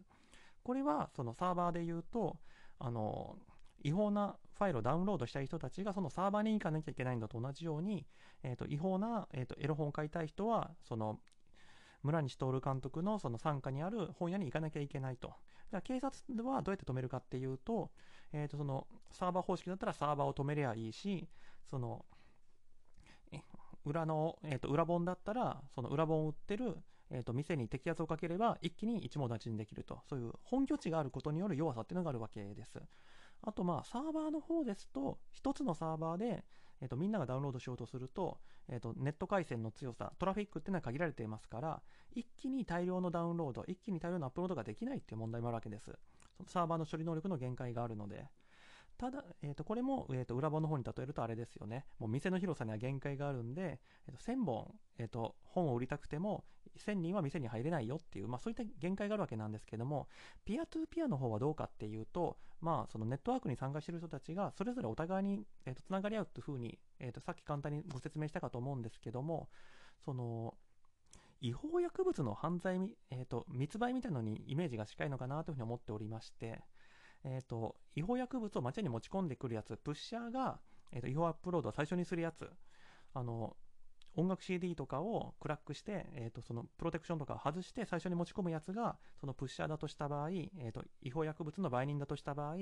[0.64, 2.38] これは、そのサーバーで言うと、
[2.80, 3.38] あの、
[3.84, 8.06] 違法なファイルをダウンロードしたい人たちがそのサーバーに行かなきゃいけないのと同じように、
[8.42, 11.20] えーと、違法な、えーと、エロ本を買いたい人はその
[12.02, 15.34] 村西徹監督のその傘下にある本屋に行かなきゃいけないと。
[15.70, 17.92] じゃあ警察はどうやって止めるかっていうと、
[18.32, 21.28] えーとそのサーバー方式だったらサーバーを止めりゃいいし、
[21.70, 22.06] その
[23.86, 26.78] 裏の、えー、と裏本だったら、その裏本を売ってる、
[27.12, 30.02] えー、と店に摘発をかければ、一気に一網立ちにできると。
[30.10, 32.82] そういう本拠地があることによる弱さっていうのがあるわけです。
[33.44, 36.44] あと、まあ、サーバーの方ですと、一つのサーバーで、
[36.82, 41.82] えー、とみんながダウンロードしようとすると,、えー、とネット回線の強さ、トラフィックっていうのは限られていますから、
[42.16, 45.92] 一気に大量のダウンロード、一気に大量のアップロードができないっていう問題もあるわけです。
[46.38, 48.26] そのサーバーの処理能力の限界があるので。
[48.98, 51.86] ただ、えー、とこれも、えー、と裏本の方に例えるとあれですよね。
[52.00, 56.46] もう店の広さには限界があるんで、えー、と1000本、えー、と本を売りたくても、
[56.78, 60.08] 1000人は店に入れないよっていう、まあそういった限界があるわけなんですけども、
[60.46, 69.50] ピアトゥーピアの方はどうかっていうと、まあそのネットワークに参加している人たちが、それぞれお互いに、えー、とつながり合うっていうふうに、えー、とさっき簡単にご説明したかと思うんですけども、
[70.04, 70.56] その、
[71.42, 72.80] 違法薬物の犯罪、
[73.12, 76.64] えーと密売みたいなのにイメージが近いのかなというふうに思っておりまして、
[77.26, 80.60] えっ、ー、と、違法薬物を街に持ち込んでくるやつ、プッシャーが、
[80.92, 82.50] え、ー、と、違法アップロードを最初にするやつ、
[83.14, 83.58] あの、
[84.16, 92.56] 音楽 CD とかをクラックして、えっ、ー、と、そのプロテクションとかを外して最初に持ち込むやつが、そのプッシャーだとした場合、えっ、と、違法薬物の売人だとした場合、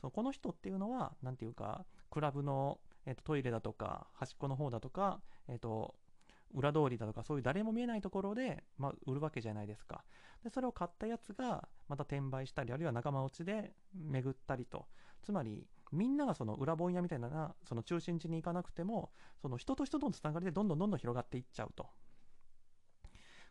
[0.00, 5.94] そのこの人っていうのは、なんていうか、クラブの、えっ、と、トイレだとか、端っこの方だとか、えっ、と、
[6.52, 10.04] 裏通りだとかそういう誰も見えないところで、まあ、売るわけじゃないですか。
[10.42, 14.86] で、それを買ったやつがまた転売したり、あるいは仲間内で巡ったりと。
[15.22, 19.10] つまり、みんながその裏本屋みたいな、その中心地に行かなくても、
[19.42, 21.88] その人と人とのつながりでどんどんどんどん広がっていっちゃうと。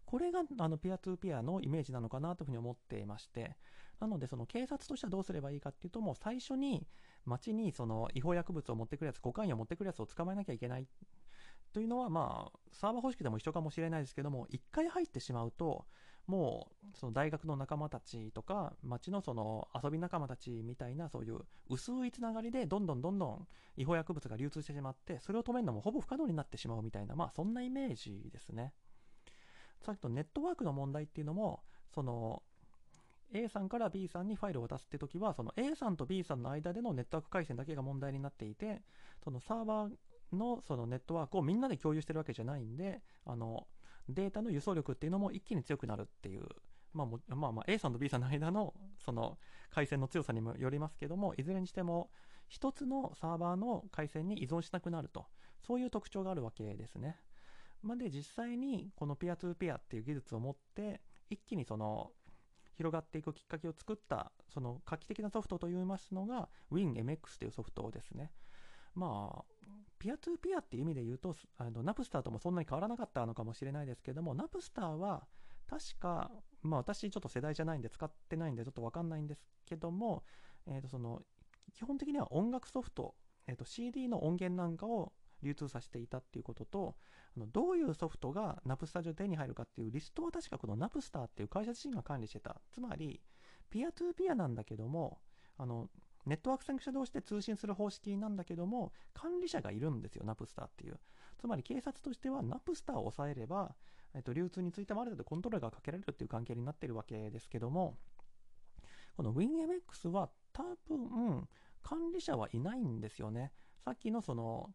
[0.06, 3.58] これがあのピアトゥーピアのイメージなのかなというふうに思っていまして、
[4.00, 6.88] なので、その警察としてはどうすればいいかっていうと、もう最初に
[7.26, 10.88] 街にその違法薬物を持ってくるやつ、コカインを持ってくるやつを捕まえなきゃいけない
[11.74, 15.86] というのは、まあ、サーバー方式でも一緒かもしれないですけども、一回入ってしまうと、
[16.30, 21.40] もう、その大学の仲間たちとか、街のその遊び仲間たちみたいな、そういう
[21.70, 28.74] 薄いつながりで、どんどんどんどん違法薬物が流通してしまって、それを止めるのもほぼ不可能になってしまうみたいな、まあ、そんなイメージですね。
[29.82, 31.64] さっきとネットワークの問題っていうのも、
[31.96, 32.44] その、
[33.34, 38.84] A さんから B さんにファイルを渡すって時は、その A さんと B さんの間でのネットワーク回線だけが問題になっていて、
[39.24, 43.68] そのサーバーのそのネットワークをみんなで共有してるわけじゃないんで、あの、
[44.14, 46.48] データの輸送力っていうのも一気に強くなるっていう、
[46.94, 49.38] まあ、まあ、まあ A さんと B さんの間のその
[49.70, 52.10] 回線の強さにもよりますけども、いずれにしても
[52.48, 55.28] 一つのサーバーの回線に依存しなくなると、
[55.66, 57.18] そういう特徴があるわけですね。
[57.82, 62.12] まあ、で、実際にこのピアトゥーピアっていう技術を持って、一気にその
[62.76, 68.32] 広がっていくきっかけを作った、その画期的なソフトといいますのが WinMX というソフトですね。
[68.96, 69.49] まあ、
[70.00, 75.28] ピアトゥーピアっていう意味で言うと、あのナプスターともそんなに変わらなかったのかもしれないですけども、ナプスターは
[75.68, 76.32] 確か、
[76.64, 80.24] まあ私ちょっと世代じゃないんで使ってないんでちょっとわかんないんですけども、
[80.66, 81.22] えー、とその
[81.74, 83.14] 基本的には音楽ソフト、
[83.48, 85.12] えー、と CD の音源なんかを
[85.44, 86.96] 流通させていたっていうことと、
[87.36, 92.60] あのどういうソフトがナプスター上手に入るかっていうリストは確かこのナプスターっていう会社自身が管理してた。
[92.72, 93.22] つまり、
[93.70, 95.20] ピアトゥーピアなんだけども、
[95.58, 95.90] あの、
[96.30, 101.00] ネットワーク先駆者同士で通信する方式なんだけども、管理者がいるんですよ、ナプスターっていう。
[101.40, 103.76] つまり警察としてはナプスターを抑えれば、
[104.14, 107.98] えっと、流通についてもある程度コントロールがかけられるっていう関係になってるわけですけども、
[109.18, 111.48] この WinMX は多分、
[111.82, 113.52] 管理者はいないんですよね。
[113.84, 114.70] さっきのその、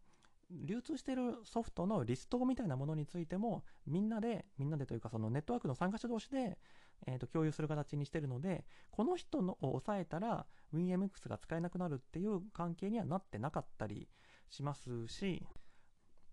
[0.51, 6.57] 流通してるソフトのリストみたいなものについても、みんなで、みんなでというか、そのネットワークの参加者同士で、
[7.07, 14.07] えー、と共有する形にしてるので、この人のを抑えたら WinMX が使えなくなるっていう関係にはなってなかったり
[14.49, 15.45] しますし、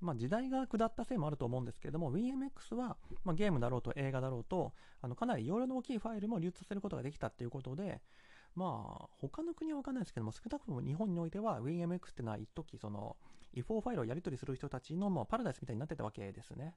[0.00, 8.00] まあ、時代が下ったせいもあると思うんですけれども、WinMX は、まあ、ゲームだろうと映画だろうと、あのかなり容量の大きいファイルも流通することができたっていうことで、
[8.54, 13.16] まあ、他の国はわかんないですけども、少なくとも日本においては WinMX っていうのは一時その、
[13.54, 16.74] 違法ファイルをやり取りする人たちのもうパラダイスみたいになってたわけですね。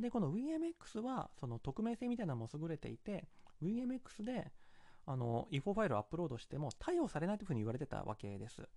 [0.00, 3.26] で、この WinMX は、その匿名性みたいなのも優れていて、
[3.62, 4.52] WinMX で、
[5.06, 8.68] あの、違法ファイルをアップロードしても対応されないというふうに言われてたわけです。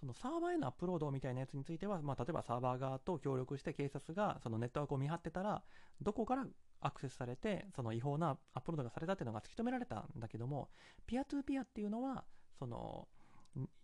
[0.00, 5.62] そのサーバーへのアップロードみたいなやつについては、まあ、例えばサーバー側と協力して警察がそのネットワークを見張ってたら、
[6.00, 6.46] どこから
[6.80, 10.68] アクセスされて、その違法なアップロードがされたっていうのが突き止められたんだけども、
[11.06, 12.24] ピアトゥーピアっていうのは、
[12.58, 13.08] その、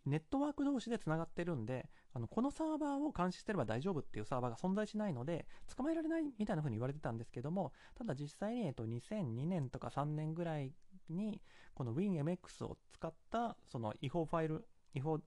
[0.06, 10.72] ネットワーク同士で繋がってるんで、あの、このサーバーを監視してれば大丈夫っていうサーバーが存在しないので、捕まえられないみたいな風に言われてたんですけども、ただ実際に、えっと、2002年とか3年ぐらい
[11.08, 11.40] に、
[11.74, 15.20] この WinMX を使った、その違法ファイル、違法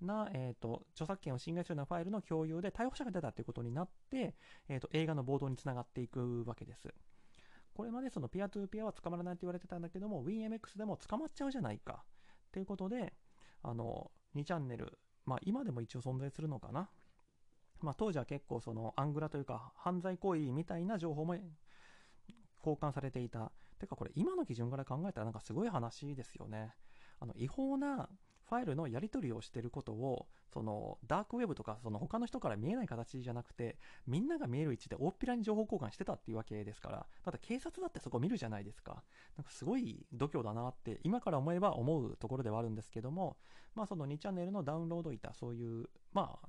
[0.00, 4.34] な、えっ、と、著作権を侵害するようなファイルの共有で逮捕者が出たということになって、
[4.68, 6.88] えっ、と、映画の冒頭につながっていくわけです。
[7.74, 12.04] これまでそのピアトゥーピアは捕まらないと言われてたんだけども、WinMX でも捕まっちゃうじゃないか。
[12.48, 13.12] っていうことで、
[13.62, 16.90] あの、2チャンネル、まあ今でも一応存在するのかな。
[17.80, 23.52] まあ当時は結構そのアングラというか犯罪行為みたいな情報も交換されていた。
[23.78, 26.74] てかこれ今の基準から考えたらなんかすごい話ですよね。
[27.20, 28.08] あの違法な
[28.48, 39.02] ファイルのやり取りをしてることを、そのダークウェブとかその他の人から見えない形じゃなくて、みんなが見える位置で大っぴらに情報交換してたっていうわけですから、ただ警察だってそこ見るじゃないですか。
[39.36, 43.36] なんかすごい度胸だなって今から思えば思うところではあるんですけども、
[43.74, 46.48] まあその2チャンネルのダウンロードいたそういう、まあ、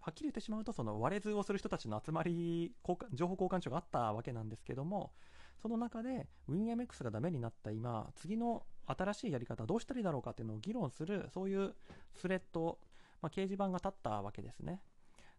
[0.00, 2.74] はっきり言ってしまうと、その割れ図をする人たちの集まり、
[3.12, 5.12] 情報交換所があったわけなんですけども、
[5.60, 11.74] その中で WinMX がダメになった今、次の新しいやり方どうしたらいいだろうかっていうのを議論する、そういう
[12.14, 12.78] スレッド、
[13.20, 14.82] まあ、掲示板が立ったわけですね。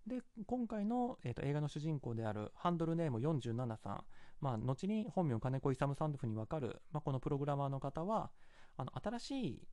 [0.06, 4.04] で、今回の、えーと、映画の主人公であるハンドルネーム47さん、
[4.42, 8.32] まあ、後に本名金子勇さんというふうにわかる、まあ、このプログラマーの方は、
[8.78, 9.68] あの、新しい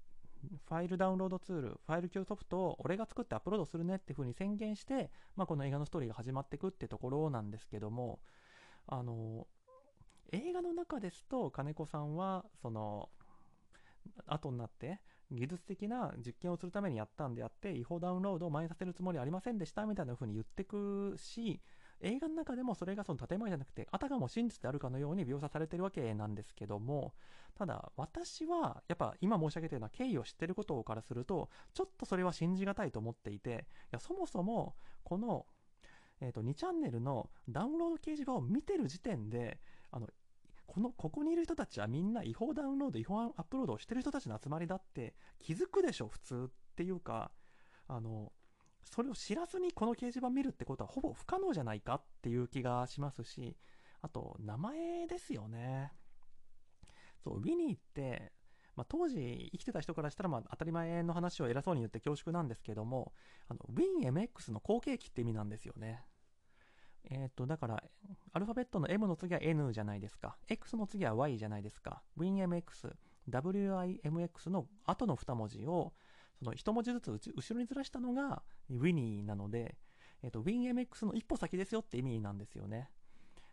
[0.68, 8.20] ファイルダウンロードツール、ファイル共ソフトを俺が作ってアップロードするねっていうふうに宣言して、まあ、この映画のストーリーが始まっていくってところなんですけども、
[8.86, 9.46] あの、
[10.32, 13.08] 映画の中ですと金子さんは、その、
[14.26, 21.60] 後になって技術的な実験をするためにやったんであって違法ダウンロードを前にさせるつもりありませんでしたみたいな風に言ってくし
[22.00, 27.14] 映画の中でもそれがその建前じゃなくてあたかも真実であるかのように描写されてるわけなんですけども
[27.58, 33.54] ただ私はやっぱ今申し上げたような経緯を知ってることからするとちょっとそれは信じがたいと思っていてい
[33.92, 35.46] やそもそもこの
[36.20, 39.58] えーと、2チャンネルのダウンロード掲示板を見てる時点で
[39.96, 40.08] あの
[40.66, 47.30] このここにいる人たちはみんな違法ダウンロード違法アップロードをしてる人たちの集まりだって気づくでしょ普通っていうか。
[47.88, 48.32] あの
[48.82, 53.56] それを知らずにこの掲示板見るってことはほぼ不可能じゃないかっていう気がしますし
[54.00, 55.92] あと名前ですよね。
[57.22, 58.32] そうウィニーって
[58.76, 63.14] まあ、当時生きてた人からしたらまあ当たり前の話を偉そうに言って恐縮なんですけども
[63.48, 66.04] あの WinMX の後継機って意味なんですよね。
[67.10, 67.82] えっ、ー、と、だから、
[68.32, 70.36] アルファベットの M の次は N じゃないですか。
[70.48, 72.02] X の次は Y じゃないですか。
[72.18, 72.94] WinMX、
[73.28, 75.92] WIMX の後の2文字を、
[76.38, 79.76] その1文字ずつ後ろにずらしたのが Winnie なので、
[80.22, 82.90] えっ、ー、と、WinMX の一歩先ですよって意味なんですよね。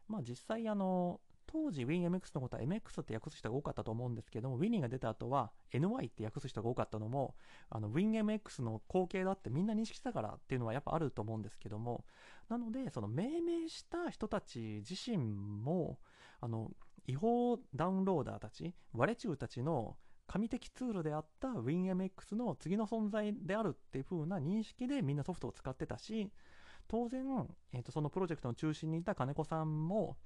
[0.07, 1.21] まあ実際あの、
[1.53, 7.35] 当時 WinMX のことは MX って訳す人が多かったと思うんですけども、Winnie が出た後は NY って訳す人が多かったのも、
[7.69, 12.05] あの WinMX の後継だってみんな認識したからっていうのはやっぱあると思うんですけども、
[12.49, 15.99] なので、その命名した人たち自身も、
[16.41, 16.71] あの、
[17.05, 26.31] 違法ダウンローダーたち、ワレチューたちの神的ツールであった WinMX の次の存在であるっていう風な認識でみんなソフトを使ってたし、
[26.87, 27.23] 当然、
[27.73, 30.17] えー、とそのプロジェクトの中心にいた金子さんも、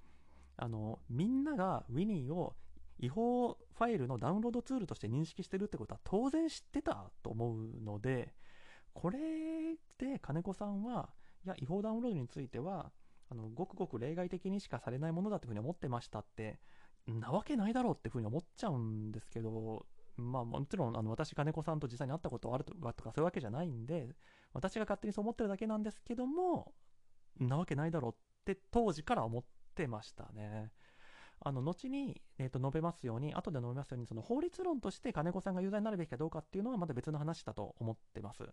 [0.58, 2.56] あの、みんなが Winnie を
[3.00, 8.34] 違法ファイルのダウンロードツールとして認識してるってことは当然知ってたと思うので、
[8.93, 9.20] これ
[9.98, 11.10] で金子さんは、
[11.46, 12.91] いや、違法ダウンロードについては、
[13.30, 16.60] あの、ごくごく例外的にしかされないものだっていうふうに思ってましたって、
[17.08, 19.86] なわけないだろうっていうふうに思っちゃうんですけど、
[20.17, 24.15] まあもちろんあの私金子さんと実際に会ったことあるとかそういうわけじゃないんで
[24.54, 26.74] 私が勝手にそう思ってるだけなんですけども
[27.39, 28.15] なわけないだろうっ
[28.46, 29.43] て当時から思っ
[29.78, 30.72] てましたね。
[31.40, 38.44] あの後に、えー、と述べますように、後で述べますように、その法律論として金子さんが有罪になるべきかどうかっていうのはまた別の話だと思ってます。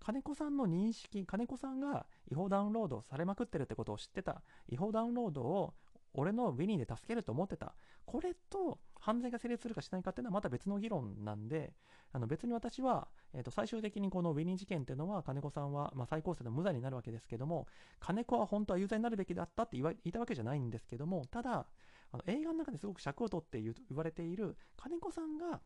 [0.00, 5.74] 金子さんの認識、金子さんが違法ダウンロードされまくってるってことを知ってた、違法ダウンロードを
[6.14, 7.74] 俺のウィニーで助けると思ってた。
[8.04, 11.72] これと犯罪が成立するかしないかっていうのはまた別の議論なんで、
[12.12, 17.66] あの別に私は、えー、と最終的にこのウィニー事件っていうのは金子さんは、まあ、最高裁で無罪になるわけですけども、
[17.98, 21.66] 金子は本当は有罪になるべきだったって言いたわけじゃないんですけども、ただ、
[22.12, 25.60] あの映画の中ですごく尺を取って言われている金子さんが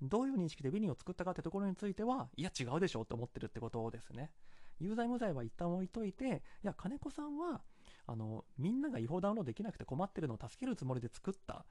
[0.00, 4.30] どういう認識でウィニーを作ったかってところについてはいや違うでしょって思ってるってことですね。
[4.78, 7.62] 有罪無罪は一旦置いといていや金子さんは
[8.06, 11.64] あのみんなが違法ダウンロードできなくて困ってるのを助けるつもりで作った。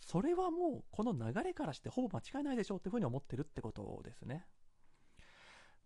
[0.00, 4.46] それはもうこの流れからしてほぼ間違いないでしょうっていうふうに思ってるってことですね。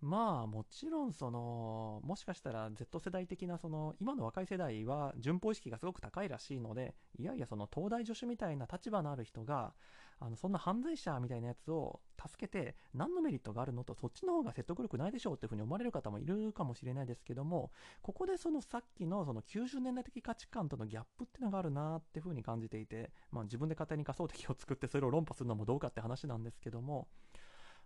[0.01, 9.75] まあもちろんそのもしかしたら Z 世代的なその今の若い世代は順法意識がすごく高いらしいのでいやいやその東大助手みたいな立場のある人が
[10.20, 17.70] あのそんな犯罪者みたいなやつを助けて何のメリットがあるのとそっちの方が説得力ないでしょうっていうふうに思われる方もいるかもしれないですけども
[18.02, 27.09] ここでそのさっきのその90年代的価値観とのギャップっていうのがあるなっていうふうに感じていて、まあ、自分で勝手に仮想敵を作ってそれを論破するのもどうかって話なんですけども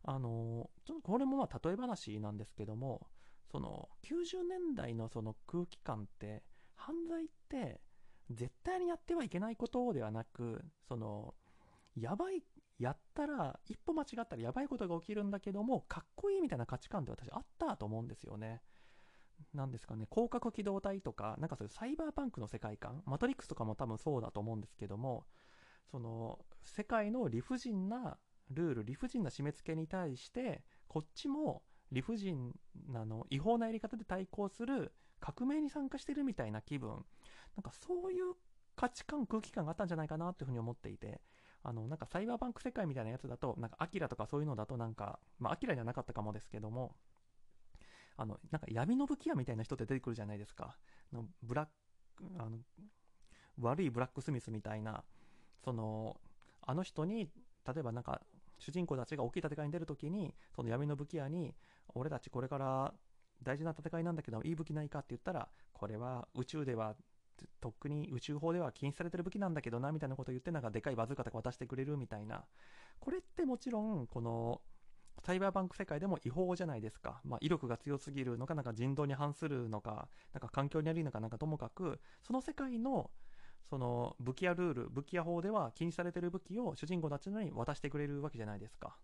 [0.05, 3.07] あのちょっとこれもまあ例え話なんですけども
[3.51, 6.43] その90年代のその空気感って
[6.75, 7.81] 犯罪って
[8.31, 11.35] 絶対にやってはいけないことではなくその
[11.97, 12.43] やばい
[12.79, 18.63] やったら一歩間違ったらやばいことが起きるんだけどもかっこいいみたいな価値観って私あったと思うんですよね。
[19.55, 20.07] なんですかね。
[20.11, 25.25] 広角機動隊とかなんかそういうサイバーパンクの世界観マトリックスとかも多分そうだと思うんですけども
[25.91, 28.19] その世界の理不尽な
[28.51, 32.53] ルール理不尽な締め付けに対してこっちも理不尽
[32.89, 36.91] なの違法なやり方で対抗する革命に参加してるみたいな気分。
[36.91, 38.35] なんかそういう
[38.75, 41.21] 価値観空気感があったんじゃないかなっていうふうに思っていて。
[41.65, 46.95] あのなんかサイバーバンク世界みたいなやつだとなんかアキラとかそういうのだとなんかまあアキラじゃなかったかもですけども
[48.17, 50.77] あのなんか闇の武器屋みたいな人って出てくるじゃないですか。
[51.13, 51.69] のブラッ
[52.17, 52.59] クあの
[53.61, 55.05] 悪いブラックスミスみたいな
[55.65, 56.17] その
[56.63, 57.29] あの人に
[57.67, 58.21] 例えばなんか
[58.63, 61.53] 主人公たちが大きい戦いに出るときに、その闇の武器屋に、
[61.95, 62.95] 俺たちこれから
[63.43, 66.95] 大事な戦いなんだけど、いい武器ないかって言ったら、これは宇宙では、
[67.61, 72.45] とっくに宇宙法では禁止されてる武器なんだけどな、みたいなことを言って、なんかでかいバズーカとか渡してくれるみたいな。
[73.01, 74.61] これってもちろん、この、
[75.25, 77.21] サイバーバンク世界でも違法じゃないですか。
[77.25, 83.11] まあ、威力が強すぎるのか、なんか人道に反するのか、なんか環境に悪いのかなんかともかく、その世界の
[83.73, 88.99] その武器屋ルール武器屋法では禁止されてる武器を主人公たちに渡してくれるわけじゃないですか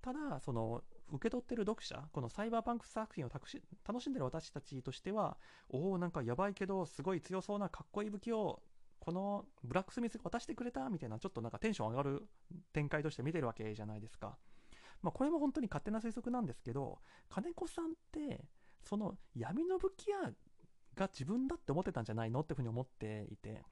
[0.00, 0.82] ただその
[1.12, 3.48] 受け取ってる読者このサイバーパンク作品を楽
[4.00, 5.36] しんでる私たちとしては
[5.68, 8.62] おおなんかやばいけどすごい強そうなかっこいい武器を
[8.98, 12.26] このブラックスミスが渡してくれたみたいなちょっとなんかテンション上がる
[12.72, 14.38] 展開として見てるわけじゃないですか。
[15.02, 16.98] まあこれも本当に勝手な推測なんですけど
[17.28, 18.44] 金子さんって
[18.82, 20.32] その闇の武器屋
[20.94, 22.40] が自分だって思ってたんじゃないの？
[22.40, 23.62] っていうふうに思っていて。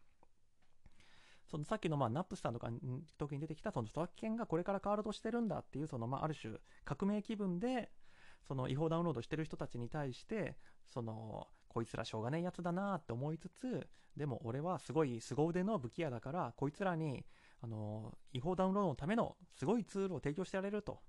[1.51, 2.79] そのさっきのまあナップスターとかの
[3.19, 7.91] 時に出てきたその著作権がこれから変わろうとしてるんだっていうそのまあある種革命気分で
[8.47, 13.87] その違法ダウンロードしてる人たちに対してそのこいつらしょうがねえやつだなって思いつつ
[14.17, 17.25] でも俺はすごい凄腕の武器屋だからこいつらに
[17.63, 21.01] あの違法ダウンロードのためのすごいツールを提供してやれると。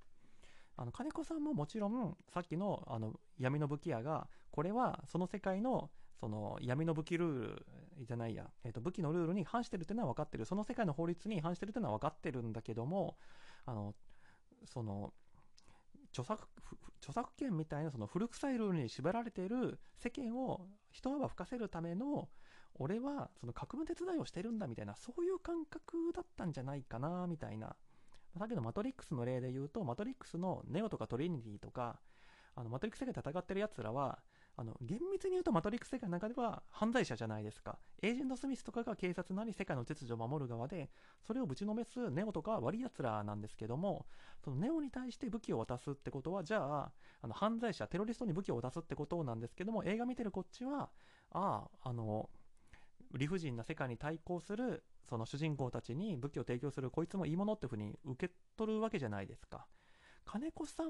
[0.77, 7.65] あの金子さんももちろんさっきのあの闇の武器屋がこれはその世界のその闇の武器ルール
[8.05, 10.45] じゃないや、えー、と武器のルールに反してるっていうのは分かってる。
[10.45, 13.17] その世界の法律に反してるっていうのは分かってるんだけども
[13.65, 13.95] あの
[14.65, 15.13] その
[16.11, 16.47] 著作
[16.99, 22.29] 著作権みたいなその古臭いルールに縛られている世間を一泡吹かせるための
[22.75, 27.75] 俺はその革命手伝いをしてるんだみたいなそういう感覚だったんじゃないかなみたいな。
[28.37, 31.99] さっきのマトリックスの例で言うとマトリックスのネオとかトリニティとか
[32.55, 34.19] あのマトリックス世界で戦ってるやつらは
[34.61, 37.79] あの厳密に言うとマトリックス世界の中では犯罪者じゃないですか。
[38.03, 40.91] エージェント・スミスとかが警察なり世界の秩序を守る側で
[41.25, 44.05] それをぶちのめすネオとか悪いやつらなんですけども
[44.43, 46.91] そのネオに対して武器を渡すってことはじゃあ
[47.23, 50.91] あの犯罪者テロリストに武器を渡すってことなんですけども映画見てるこっちは
[51.31, 52.29] あああの
[53.15, 59.65] 理不尽な世界に対抗するその主人公たちに武器を提供するこいつもいいものっていうふうに受け取るわけじゃないですか。
[60.23, 60.87] 金子さん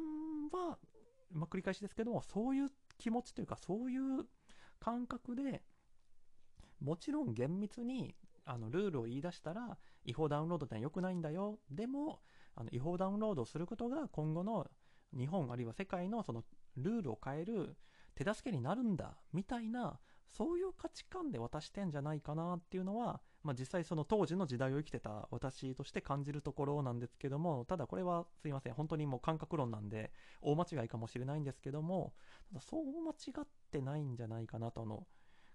[0.51, 0.77] は、
[1.31, 2.69] まあ、繰り返しですけどもそういう
[3.01, 4.25] 気持ちというかそういう
[4.79, 5.63] 感覚で
[6.79, 11.59] もちろん厳密にあのルールを言い出したら違法ダウンロードってのは良くないんだよ。
[11.69, 12.21] でも
[12.55, 14.67] あの違法ダウンロードをすることが今後の
[15.17, 16.43] 日本あるいは世界のその
[16.77, 17.75] ルールを変える
[18.15, 28.73] 手助けになるんだみたいなそういう価値観で渡してんじゃないかなっていうのは、まあ、実際その当時の時代を生きてた私として感じるところなんですけどもただこれはすいません。
[28.73, 30.11] 本当にもう感覚論なんで
[30.41, 32.13] 大間違いかもしれないんですけども
[32.49, 34.85] ただそう間違ってないんじゃないかなと。
[34.85, 35.07] の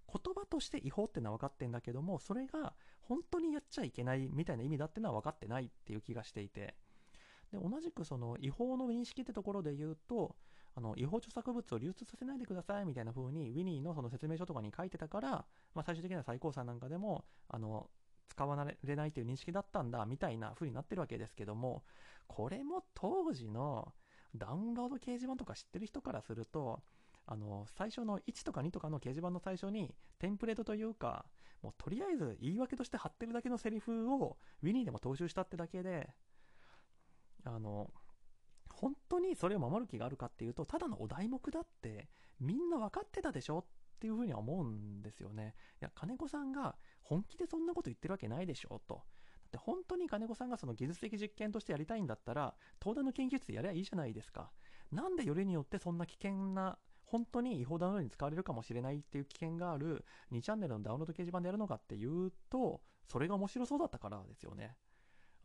[0.09, 6.76] 言葉として違法ってのは分かってんだけどもそれが本当にやっちゃいけないみたいな意味だってのは分かってないっていう気がしていて。
[7.53, 10.34] で同じくその違法の認識ってところで言うと
[10.77, 15.31] あの違法著作物を流通させないでくださいみたいな風にウィニーのその説明書とかに書いてたから、
[15.74, 17.89] まあ、最終的には最高裁なんかでもあの
[18.29, 21.83] 使われないという認識だったんだみたいな風になってるわけですけども
[22.27, 23.93] これも当時の
[24.35, 26.83] ダウンロード掲示板とか知ってる人からすると
[27.27, 31.24] あの最初の1とか2とかの掲示板の最初にテンプレートというか
[31.62, 36.11] もうとりあえず言い訳として貼ってるだけのセリフをウィニーでも踏襲したってだけで
[37.45, 37.91] あの
[38.77, 42.09] 本当にそれを守る気があるかっていうと、ただのお題目だって、
[42.41, 43.64] みんな分かってたでしょっ
[43.99, 45.55] ていうふうには思うんですよね。
[45.81, 48.95] いや、金子さんが本気でそんなこと言ってるわけないでしょと。
[48.95, 49.01] だ
[49.49, 54.51] って本当に金子さんがその技術的実験としてやりたいんだったら、東大の研究室でやりゃいいじゃないですか。
[54.93, 64.77] なんでよりによってそんな危険な、本当に違法ダウンロードに使われるかもしれないっていう危険がある2チャンネルのダウンロード掲示板でやるのかっていうと、それが面白そうだったからですよね。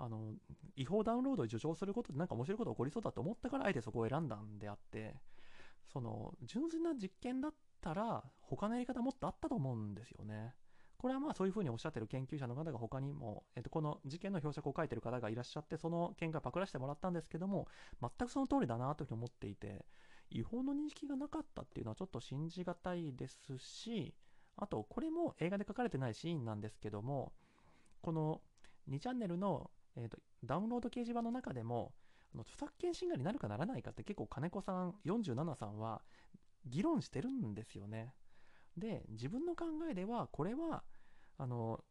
[0.04, 0.34] あの、
[0.76, 5.16] 違法ダウンロードを助長することでなんか面白いことが起こりそうだと思ったから、あえてそこを選んだんであって、
[5.94, 10.56] その、純粋な実験だったら、他のやり方もっとあったと思うんですよね。
[10.98, 17.68] これはまあそういうふうにおっしゃってる研究者の方が他にも、えっと、この事件の表釈を書いてる方がいらっしゃって、その見解パクらせてもらったんですけども、
[18.02, 19.86] 全くその通りだなというふうに思っていて、
[20.30, 24.16] 違法の認識がなかったっていうのはちょっと信じがたいですし、
[24.58, 27.34] あと、これも映画で書かれてないシーンなんですけども、
[28.02, 28.42] この
[28.90, 31.94] 2チャンネルのえーと、ダウンロード掲示板の中でも
[32.34, 36.02] あの著作権侵害になるかならないかって結構金子さん47さんは
[36.66, 38.14] 議論してるんですよね。
[38.78, 40.84] で自分の考えではこれは
[41.38, 41.84] あの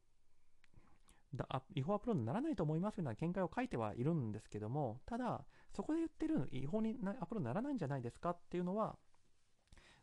[1.75, 5.45] 違法アップロードにならないと思いますような見解を書いてはいるんですけどもただ
[5.75, 8.97] そこで言ってる違法にアップロードにならないんじゃないですかっていうのは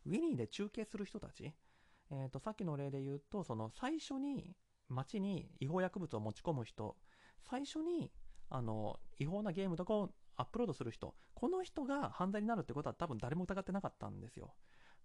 [0.06, 1.52] ウィニーで中継する人たち、
[2.10, 4.54] えーとさっきの例で言うとその最初に
[4.88, 6.96] 街に違法薬物を持ち込む人
[7.42, 8.10] 最初に
[8.50, 14.54] あの違法なゲームとかをアップロードする人この人が犯罪になるってことは多分誰も疑ってなかったんですよ。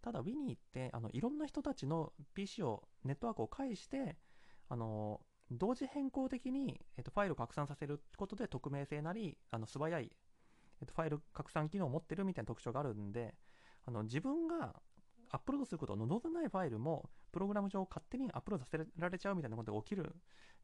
[0.01, 4.17] ただウィニーってあのいろんな人たちの PC をネットワークを介して
[4.67, 10.11] あの同時変更的に、えっと、ファイルを拡散させることで匿名性なりあの素早い、
[10.81, 13.33] えっと、ファイル拡散機能を持ってるみたいな特徴があるんで
[13.85, 14.75] あの自分が
[15.29, 20.15] アップロードすることを望んでないファイルもプログラム上勝手にアップロードさせられちゃうみたいなことが起きる、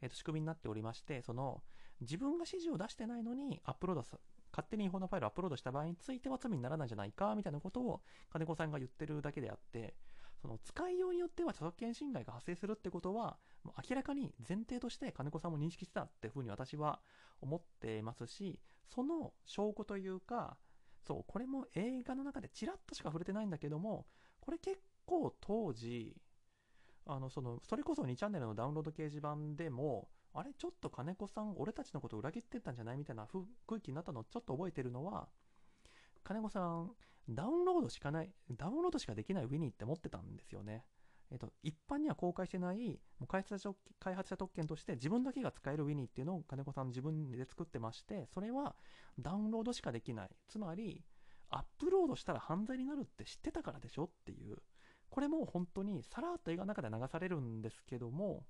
[0.01, 1.61] えー、と仕組みになっておりまして、その
[1.99, 4.17] 自分が指示を出してないのにアップロードさ、
[4.51, 8.01] 勝手に違法なファイルをアップロードした場合については罪にならないんじゃないかみたいなことを
[8.32, 9.95] 金子さんが言ってるだけであって、
[10.41, 17.01] その使いようによっては著作権侵害が発生するってことは、もう明らかに前提として金子さんも認識してたってふうに私は
[17.41, 20.57] 思っていますし、その証拠というか、
[21.05, 24.05] そう、これも映画の中でちらっとしか触れてないんだけども、
[24.39, 26.15] これ結構当時、
[27.12, 32.97] あのそのそれこそ2チャンネルのダウンロード掲示板でもあれちょっと金子さん俺たちのこと裏切ってたんじゃない？
[32.97, 33.28] みたいな
[33.68, 35.28] 空気になったのをちょっと覚えてるのは
[36.24, 36.91] 金子さん
[37.28, 40.86] ダウンロードしかないダウンロードしかできないウィニーって持ってたんですよね。
[41.32, 48.76] えっと、一般には公開してないもう開発者開発者特権として自分だけが使えるウィニーっていうのを金子さん自分で作ってましてそれは
[49.20, 50.30] ダウンロードしかできない。
[50.47, 51.03] つまり
[51.49, 54.57] アップロードしたら犯罪になるって知ってたからでしょっていう。
[55.10, 58.45] これも本当にさらっと映画の中で流されるんですけども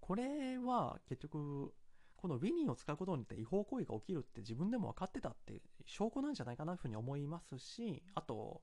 [0.00, 1.72] これは結局
[2.16, 8.62] このウィニーを使うことによって違法行為が起きるって自分でも分かってたって証拠なんじゃないかなというふうに思いますしあと、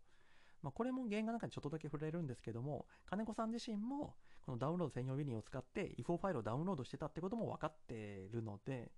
[0.62, 8.92] まあ、これも原画の中にちょっとだけ触れるんですけども金子さん自身もこのダウンロード専用ウィニーを使って違法ファイルをダウンロードしてたってことも分かってるので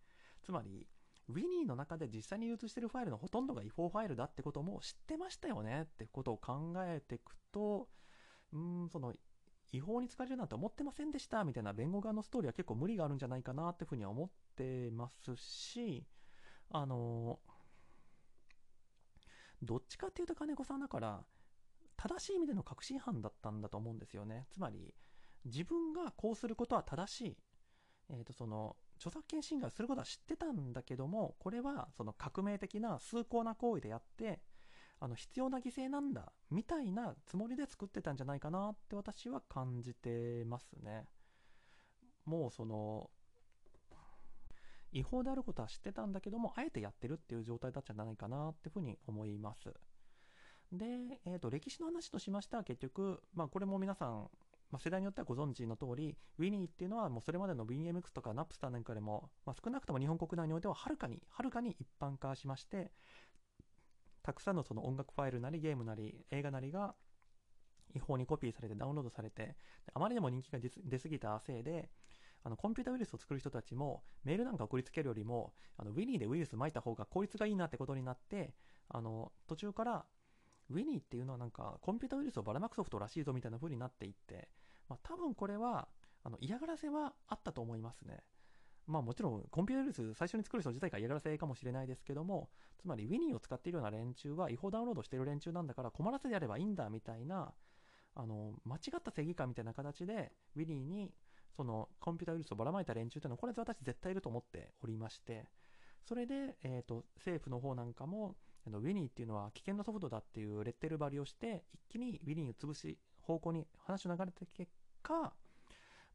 [0.43, 0.88] つまり
[1.28, 7.88] ウィニーの中で実際に流通してるファイルのほとんどが違法ファイルだってことも知ってましたよねってことを考えていくと
[8.53, 9.13] うんその
[9.71, 16.05] 違法に使われるなんて思ってませんでしたみたいな弁護側のストーリーは結構無理があるんじゃないかなっていうふうには思ってますし
[16.69, 17.39] あの
[19.61, 21.23] どっちかっていうと金子さんだから
[21.97, 24.45] 正しい意味での確信犯だったんだと思うんですよね。
[24.51, 24.93] つまり
[25.45, 27.38] 自分がこうすることは正しい、
[28.09, 34.39] えー、とその著作権侵害をすることは知ってたんだけどもこれはその革命的な崇高な行為でやって
[35.00, 41.06] あの必要な犠牲なんだみたいなつもりで作ってたんじゃないかなって私は感じてますね。
[42.26, 43.10] もうその
[44.91, 49.74] 違法であることは知ってたんだけどもあえてやってるっていう状態だったんじゃないかなっていうふうに思います。
[50.72, 50.86] で、
[51.26, 54.30] えー、と歴史の話としましては結局、まあ、これも皆さん
[54.76, 62.91] まあ、世代によってはご存知の通り、ウィニーっていうのはもうそれまでの WinMX とか NAPSTER なんかでも、まあ、少なくとも日本国内においてははるかに、はるかに一般化しまして、
[64.21, 66.93] たくさんのその音楽ファイルなりゲームなり映画なりが
[67.95, 69.55] 違法にコピーされてダウンロードされて、
[69.93, 71.89] あまりにも人気が出過ぎたせいで、
[72.43, 78.53] あのコンピュータウイルスを作る人たちもメールなんか送りつけるよりもあのウィニーでウイルス撒いた方が効率がいいなってことになって
[78.89, 80.05] あの途中から
[80.69, 84.49] ウィニーっていうのはなんかコンピュータウイルスをばらまくソフトらしいぞみたいな風になっていって、
[84.90, 85.88] まあ、多分これは
[86.24, 88.24] あの嫌がらせはあったと思いますね。
[88.88, 97.52] まあもちろんコンピュータウイルス最初に作る人自体が嫌がらせかもしれないですけども、つまりウィニーを使っているような連中は違法ダウンロードしている連中なんだから困らせてやればいいんだみたいな、
[98.14, 101.12] あの、間違った正義感みたいな形でウィニーに
[101.56, 105.48] そのコンピュータウイルスをばらまいた連中というのはこれ私絶対いると思っておりまして、
[106.04, 108.36] それで、えーと、政府の方なんかも
[108.68, 114.71] ウィニーっていうのは危険なソフトだっていうレッテル張りをして一気にウィニーを潰し方向に話を流れた結
[115.01, 115.34] 果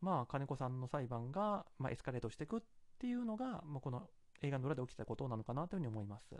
[0.01, 2.61] まあ金子さんの裁判が、まあ、エスカレートしていくっ
[2.99, 4.09] ていうのが、まあ、この
[4.43, 6.35] 映画の裏で起きたことなのかなというふうに思います。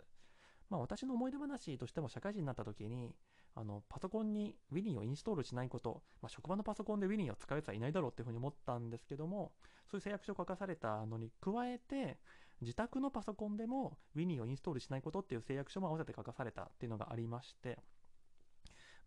[0.69, 3.13] まあ、私の思い出話としても社会人になった時に
[3.55, 9.51] あのパソコンに Winnie をインストールしないこと、まあ、職場のパソコンで Winnie を使うやつはいないだろうっていうふうに思ったんですけども
[9.89, 12.17] そういう誓約書を書かされたのに加えて
[12.61, 17.79] 自宅のパソコンでも Winnie をインストールしないことっていう誓約書も合わせて書かされたっていうのがありまして、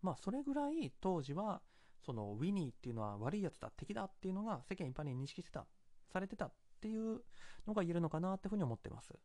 [0.05, 1.61] まあ、それぐらい当時は、
[2.05, 5.65] その Winnie っていうのは悪いやつだ、敵だっていうのが世間一般に認識してた、
[6.13, 7.21] されてたっていう
[7.65, 9.15] のが言えるのかなっていうふうに思ってます。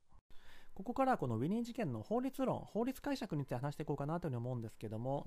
[0.73, 5.27] ここからこのウィニー事件の法律論、法律解釈について話していこうかなというふうに思うんですけども、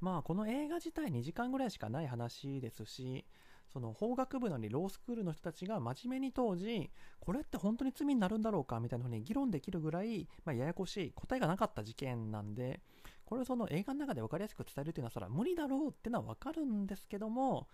[0.00, 3.26] まあこの映画自体2時間ぐらいしかない話ですし、
[3.70, 12.80] その法学部なりロースクールの人たちが真面目に当時、これって本当に罪になるんだろうかみたいなふうに議論できるぐらい、まあ、ややこしい答えがなかった事件なんで、
[13.28, 17.68] これをその映画の中で分かりやすく伝えるっていうのはそれは無理だろうっていうのは分かるんですけども、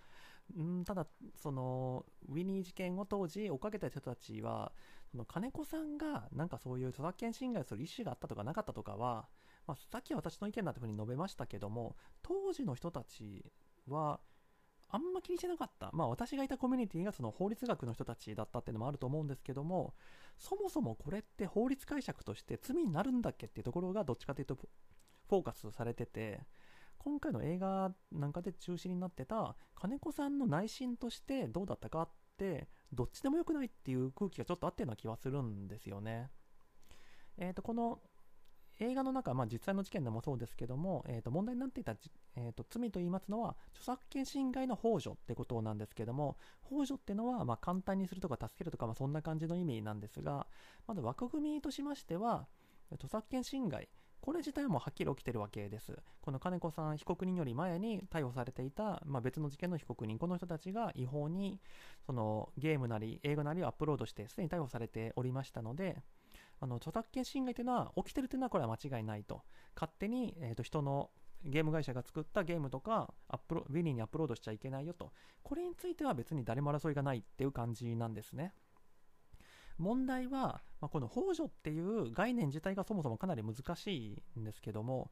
[0.58, 1.06] うんただ、
[1.40, 4.72] そのウィニー事件を当時追っかけた人たちは、
[5.12, 9.28] その金子さんがなんかそういう著作権侵害する意思があったとかなかったとかは、
[9.68, 13.44] まあ、さっきは私の意見だというふうに述べましたけども、当時の人たち
[13.86, 14.18] は、
[14.88, 15.90] あんま気にしてなかった。
[15.92, 19.94] まあ私がいたコミュニティがその法律学の人たちだったっていうのもあると思うんですけども、
[20.36, 24.58] そもそもこれって法律解釈として罪になるんだっけっていうところがどっちかというと
[25.28, 26.40] フォーカスされてて、
[26.98, 32.08] 今回の映画なんかで中心になってた金子さんの内心としてどうだったかっ
[32.38, 36.30] てどっちでもよくないっていう空気がちょっとあったような気はするんですよね。
[37.36, 38.00] えっ、ー、と、この
[38.80, 41.94] 映画の中、まあ、実際の事件でもそうですけども、えー、と問題になっていた、
[42.36, 46.36] えー、と罪と言いますのは著作権侵害の幇助ってことなんですけども
[46.68, 50.46] 幇助ってのは、まあ、簡単にするとか助けるとか、まあ、そんな感じの意味なんですが
[50.88, 52.46] まず枠組みとしましては
[52.92, 53.88] 著作権侵害
[54.24, 55.98] これ自体もはっきり起きてるわけです。
[56.22, 61.60] この金子さん被告人より前に逮捕されていた、まあ、別の事件の被告人、この人たちが違法に
[62.06, 65.98] そのゲームなり映画なりをアップロードしてすでに逮捕されておりましたので、
[66.58, 69.42] あの著作権侵害というのは起きてるというのはこれは間違いないと。
[69.76, 71.10] 勝手に、えー、と人の
[71.44, 75.12] ゲーム会社が作ったゲームとかアップロウィニーにアップロードしちゃいけないよと。
[75.42, 78.54] これについては別に誰も争いがないっていう感じなんですね。
[79.78, 85.10] 問題は、まあ、この幇助っていう概念自体がそもそもかなり難しいんですけども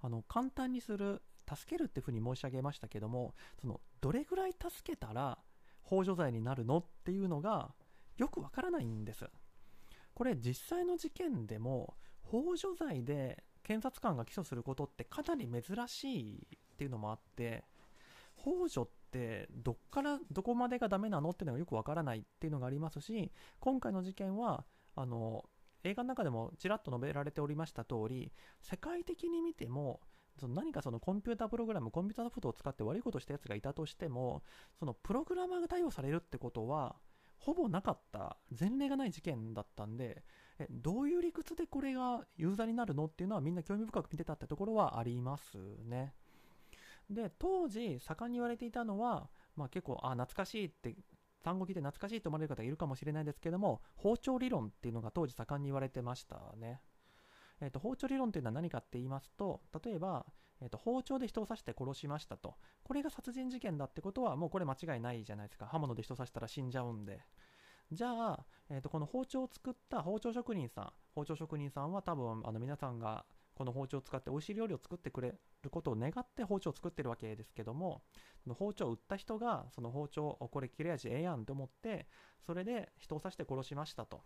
[0.00, 5.38] あの簡単にする助けるっていうふうに申し上げましたけどもそのどれぐらい助けたら
[5.84, 7.72] 幇助罪になるのっていうのが
[8.16, 9.26] よくわからないんです。
[10.14, 17.64] これ実際の事件でも幇助罪で検察官が起訴することってかなり珍しいっていうのもあって
[18.36, 24.64] 幇助ってどっからどこまでがダメなのっていうのがよくわからないっていうのがありますし今回の事件は
[24.96, 25.44] あの
[25.84, 30.00] 映画の中でもちらっと述べられておりました通り世界的に見ても
[30.40, 34.42] その何かそのコンピュータープログラムコンピューターソフトを使って悪いことしたやつがいたとしても
[34.78, 36.96] そのプログラマーが逮捕されるってことは
[37.38, 40.24] ほぼなかった前例がない事件だったんで
[40.58, 46.14] えどういう理屈でこれがユーザーになるのっていうのはみんな興味深く見てたってところはありますね。
[47.10, 50.94] で当時盛んに言われていたのは、まあ、結構あ懐かしいって
[51.42, 56.80] 単語聞いて懐かしいと思われる方いるかもしれないですけども包丁理論っていうのが当時盛んに言われてましたね。
[57.60, 60.26] えーと、包丁理論というのは何かって言いますと例えば、
[60.60, 62.56] えーと、包丁で人を刺して殺しましたと。
[62.82, 65.66] これが殺人事件だってことはもうこれ間違いないじゃないですか。
[65.66, 67.20] 刃物で人を刺したら死んじゃうんで。
[67.92, 73.24] じゃあ、えーと、この包丁を作った包丁職人さん包丁職人さんは多分あの皆さんが
[73.54, 75.34] この包丁を使って美味しい料理を作ってくれ
[75.64, 78.02] ることを願って包丁を作ってるわけですけども
[78.50, 82.06] 包丁を売った人がその包丁これ切れ味ええやんと思って
[82.46, 84.22] それで人を刺して殺しましたと。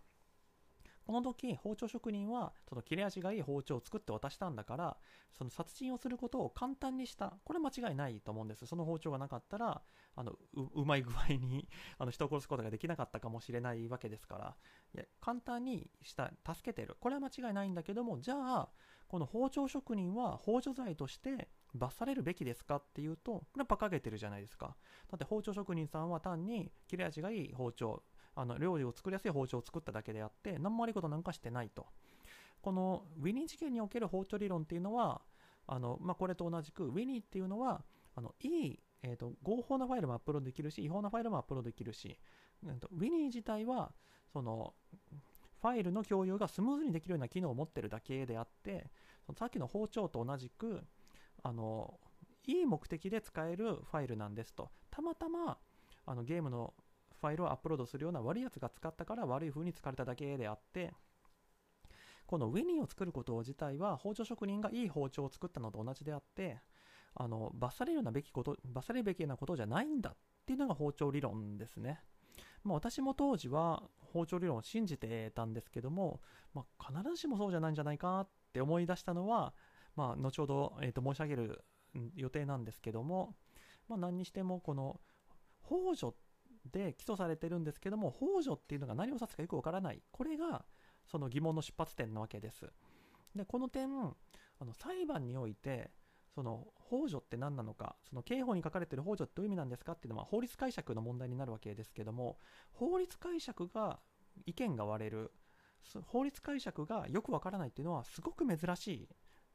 [1.09, 4.97] この時包丁職人はその切れ味がいい包丁を作って渡したんだから
[5.35, 7.33] その殺人をすることを簡単にした。
[7.45, 8.67] これ間違いないと思うんです。
[8.67, 9.81] その包丁がなかったら
[10.15, 10.33] あの
[10.75, 11.67] うまい具合に
[11.97, 14.55] あの人を殺すことができなかったかもしれないわけですから。
[14.93, 16.95] いや簡単にした助けてる。
[16.99, 18.69] これは間違いないんだけどもじゃあ
[19.09, 24.77] この包丁職人は包丁罪として罰されるべきですかっていうとこれは馬鹿げてるじゃないですか。
[25.09, 28.03] だって包丁職人さんは単に切れ味がいい包丁
[28.35, 31.87] あの料理を作りやすい包丁を作っただけであって何も悪いことなんかしてないと。
[32.61, 35.21] このウィニー事件における包丁理論っていうのは
[35.65, 37.83] あの、まあ、これと同じくウィニーっていうのは
[38.15, 42.19] あのいい、えーと、合法なファイルもアップロードできるし違法なファイルもアップロードできるし、
[42.65, 43.91] えーと、ウィニー自体は
[44.33, 44.73] その
[45.61, 48.89] ファイルの共有がスムーズにできるような機能を持ってるだけであって
[49.37, 50.81] さっきの包丁と同じく
[51.43, 51.99] あの
[52.45, 55.57] いい目的で使えるファイルなんですとたまたま
[56.05, 56.73] あのゲームの
[57.19, 60.93] ファイルをアップロードするような悪いやつが使ったから悪い風に使われただけであって
[62.25, 66.59] このウィニーを作ること自体は包丁職人がいい包丁を作ったのと同じであって
[67.15, 71.99] あの罰されるなべきこと罰されるべきなことじゃないんだっていうのが包丁理論ですね。
[72.63, 73.83] まあ、私も当時は
[74.13, 76.19] 包丁理論を信じてたんですけども、
[76.53, 79.53] まあ、必ずしもそうじゃないんじゃないかって思い出したのは、
[79.95, 81.63] まあ、後ほど、えー、と申し上げる
[82.15, 83.35] 予定なんですけども、
[83.87, 84.99] まあ、何にしてもこの
[85.63, 86.13] 幇助
[86.71, 90.01] で起訴されてるんですけども幇助っていうのが何を指すかよくわからない。
[90.11, 90.65] これが
[91.05, 92.65] その疑問の出発点なわけです。
[93.35, 93.89] でこの点
[94.59, 95.91] あの裁判において
[96.35, 102.37] その幇助って何なのかその刑法に書かれている幇助ってどういう意味なんですかっていうのは法律解釈の問題になるわけですけども
[102.73, 103.99] 法律解釈が
[104.45, 105.31] 意見が割れる
[106.05, 109.09] 法律解釈がよくわからないっていうのはすごく珍しい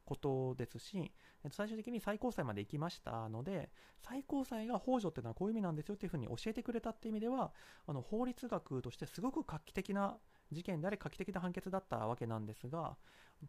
[0.05, 1.11] ことですし、
[1.49, 7.51] 最終的に最高裁まで行きましたので、最高裁が幇助っていうのはこういう意味なんですよっていうふうに教えてくれたっていう意味では、
[7.87, 10.17] あの法律学としてすごく画期的な
[10.51, 12.95] 事件であり画期的な判決だったわけなんですが、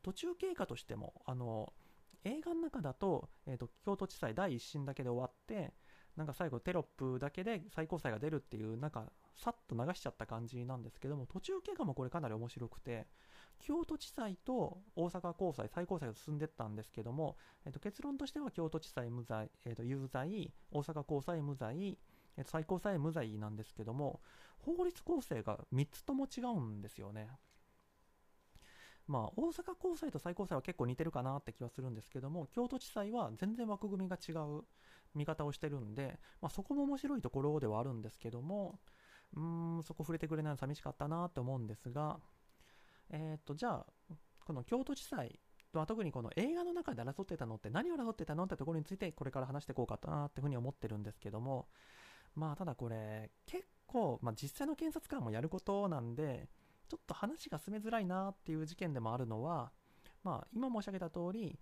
[0.02, 1.72] 途中経過としても、あの
[2.26, 5.72] 映画の中だと,、えーと、京都地裁第1審だけで終わって、
[6.16, 13.06] なんか最後テロップだけで最高裁が出るっていう、なんかさっと流しちゃった感じなんですけども、途中経過もこれかなり面白くて、
[13.60, 21.98] 京都地裁と大阪高裁、最高裁が進んでったんですけども、えー、と結論としては京都地裁無罪、えー、と有罪、大阪高裁無罪、
[22.44, 24.20] 最高裁無罪なんですけども、
[24.58, 27.28] 法律構成が3つとも違うんですよね。
[29.06, 34.64] まあ、大阪高裁と最高裁は結構似てるかなって気はするんですけども、京都地裁は全然枠組みが違う
[35.14, 38.78] 見方をしてるんで、まあ、そこも面白いところではあるんですけども、
[39.36, 42.18] うーん、そこ触れてくれないの寂しかったなって思うんですが、
[43.10, 43.86] えっ、と、じゃあ、
[44.44, 45.38] この京都地裁
[45.72, 51.68] とは特にこの映画の中で争ってたのって何を争ってたのってところについてこれから話していこうかなってふうに思ってるんですけども、
[52.34, 56.48] まあただこれ結構、まあ、実際の検察官もやることなんで、
[56.88, 59.72] ちょっと話が進めづらいなっていう事件でもあるのは、
[60.22, 61.58] まあ、今申し上げた通り、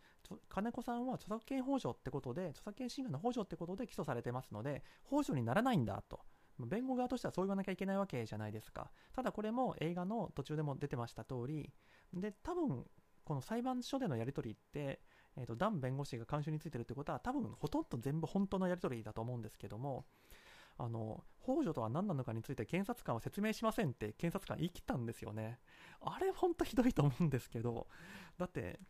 [0.48, 6.20] 金子さんは著作権法助ってことで、著作権侵害の法助ってことで起訴されてますので、法助にならないんだと。
[6.58, 8.90] 弁護側としてはそう言わなきゃいけないわけじゃないですか。
[9.12, 11.72] ただこれも映画の途中でも出てました通り、
[12.14, 12.86] で、多分、
[13.24, 15.00] この裁判所でのやり取りって、
[15.36, 20.04] えーと、ダン弁護士が監修についてるってことは多分ほとんど全部本当のやり取りだと思うんですけども
[20.78, 25.58] あの幇助とは何なのかについて検察官は説明しませんって検察官言い切ったんですよね。
[26.00, 27.86] あれほんとひどいと思うんですけど
[28.38, 28.80] だって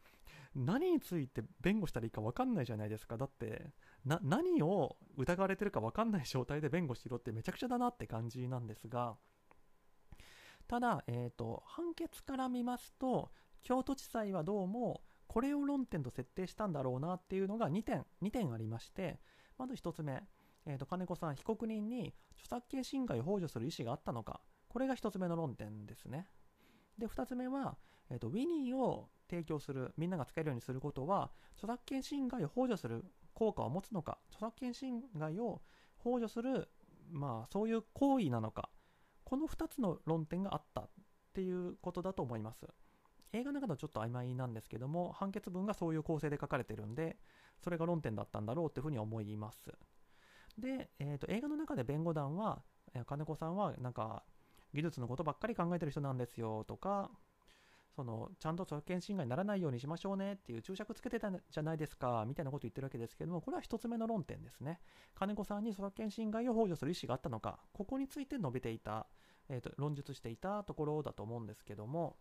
[0.54, 3.16] 何について弁護したらいいか分かんないじゃないですか。
[3.16, 3.72] だって
[4.04, 9.16] 何を疑われてるか分かんない状態で弁護しろってめちゃくちゃだなって感じなんですが
[10.68, 13.30] ただ、えーと、判決から見ますと
[13.62, 19.18] 京都地裁はどうもこれを論点と設定したんだろうなっていうのが2点 ,2 点ありまして
[19.58, 20.22] まず1つ目、
[20.66, 24.40] えーと、金子さん被告人に著作権侵害を幇助する意思があったのか。
[24.68, 26.28] これが1つ目の論点ですね。
[26.98, 27.76] で2つ目は、
[28.10, 35.62] えーと、ウィニーを提供するみんなが使えるようにすることは著作権侵害を幇助する効果を持つのか著作権侵害を
[35.98, 36.68] 幇助する
[37.10, 38.70] まあそういう行為なのか。
[39.24, 40.88] この2つの論点があったっ
[41.32, 42.66] ていうことだと思います。
[43.32, 47.16] 映画の中ではちょっと曖昧なんですけども判決文がそういう構成で書かれてるんで
[47.60, 49.72] それが論点だったんだろうっていうふうに思います。
[50.58, 52.62] で、えーと、映画の中で弁護団は
[53.06, 54.22] 金子さんはなんか
[54.72, 57.10] 技術のことばっかり考えてる人なんですよとか
[57.94, 64.80] そのちゃんと著作権侵害にならないようにしましょうねっていう注釈つけてたじゃないですかみたいなこと言ってるわけですけどもこれは1つ目の論点ですね。
[65.14, 69.06] 金子さんに著作権侵害を幇助する意思があったのかここについて述べていた、
[69.48, 72.16] えーと、論述していたところだと思うんですけども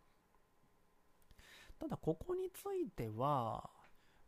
[1.80, 3.70] ただここについては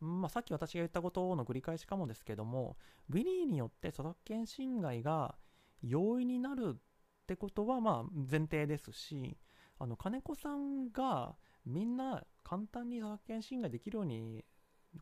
[0.02, 2.78] まあ、さっき私が言ったことの繰り返しかもですけども
[3.10, 5.36] ウィニーによって著作権侵害が
[5.82, 9.38] 容易になるってことはまあ前提ですし
[9.80, 11.36] あの金子さんが
[11.66, 14.46] みんな簡単に著作権侵害できるように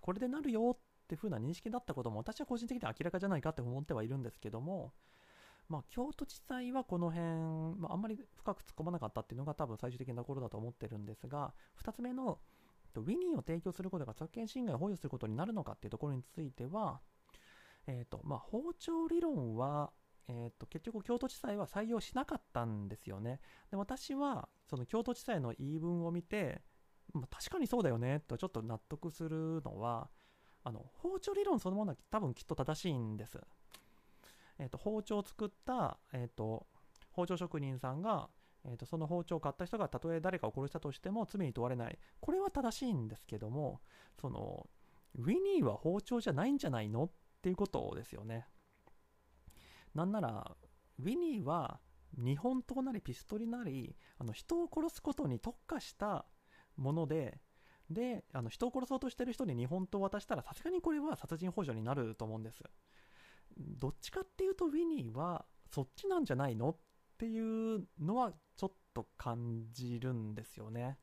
[0.02, 0.78] これでなるよっ
[1.08, 4.94] て風な認識だったことも私は個人的には明らかじゃないかって思ってはいるんですけども、
[5.70, 7.28] まあ、京都地裁はこの辺、
[7.80, 12.40] まあ、あんまり深く突っ込まなかったっていうのが多分最終的なところだと思ってるんですが2つ目の
[13.02, 17.02] ウィニーを提供することが著作権侵害を保有することになるのかっていうところについては、
[17.88, 19.92] えーとまあ、包丁理論は
[20.30, 23.42] えーと、結局京都地裁は採用しなかったんですよね。
[23.70, 26.62] で私はその京都地裁の言い分を見て、
[27.14, 30.10] まあ、確かにそうだよねとちょっと納得するのは
[30.64, 33.38] あの包丁理論そのものは多分きっと正しいんです。
[34.60, 36.68] えーと、包丁を作った、えーと、
[37.12, 38.30] 包丁職人さんが、
[38.66, 43.82] えー、とその包丁を買った人がたとえ誰かを殺したとしても罪に問われないこれは正しいんですけども
[44.20, 44.68] その
[45.16, 47.10] ウィニーは包丁じゃないんじゃないのっ
[47.42, 48.48] ていうことですよね。
[49.94, 50.56] なんなら
[51.00, 51.80] ウィニーは
[52.18, 56.26] 日本刀なりピストルなりあの人を殺すことに特化した
[56.78, 57.40] もので
[57.90, 62.64] であの人を殺そうとしてる人に日本刀を渡したらさすがにこれは殺人幇助になると思うんです
[63.58, 66.76] どっちかっていうとウィニーはそっちなんじゃないのっ
[67.14, 70.98] っていうのはちょっと感じるんですよね。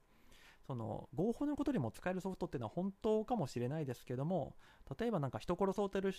[0.67, 4.55] その合法のことにも使えるソフトっていうのは本当かもしれないですけども
[5.01, 6.13] 例えばなんか人殺そうとる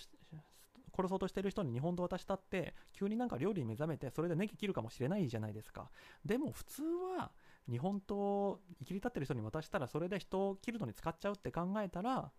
[0.94, 5.90] 殺そうとしてる人に日本刀渡したって急になんか料理に目覚めてそれでネギ切るかもしれないじゃないですか。
[6.24, 7.32] でも普通は
[7.70, 12.30] 日本刀を生きり立ってる人に渡したらそれで人を切るのに使っちゃうって考えたら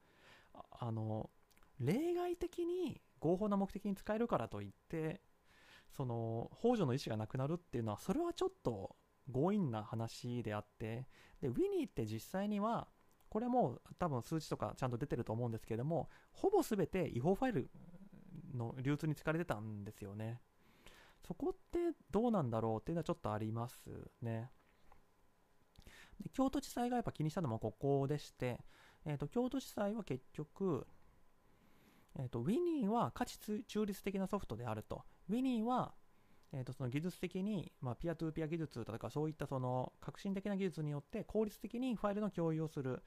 [0.54, 1.32] あの
[1.80, 5.22] 例外的に合法な目的に使えるからといって
[5.96, 8.96] その幇助の意思がなくなるっていうのはそれはちょっと
[9.32, 11.08] 強引な話であって
[11.41, 12.88] でウィニーって実際には
[13.30, 17.70] これも多分数値とかちゃんと出てると思うんですけれどもほぼ全て違法ファイル
[18.54, 20.39] の流通に使われてたんですよね。
[21.26, 21.80] そこって
[22.12, 23.80] どうなんだろうっていうのはちょっとあります
[24.22, 24.52] ね。
[26.22, 28.60] で京都地裁がやっぱ気にしたのもここでして、
[29.06, 30.86] えーと、京都地裁は結局、
[32.20, 35.04] えーと、ウィニーは価値中立的なソフトであると。
[35.30, 35.93] ウィニーは
[36.55, 43.01] えー、とその技術的に、まあ、ピアトゥーピア技術とかそういったその革新的な技術によって効率的にファイルの共有をする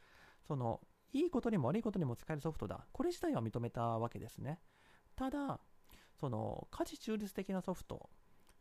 [0.47, 0.81] その
[1.13, 2.85] いいことにも悪いことにも使えるソフトだ。
[2.93, 4.59] これ自体は認めたわけですね。
[5.15, 5.61] ただ
[6.21, 8.11] その価値中立的なソフト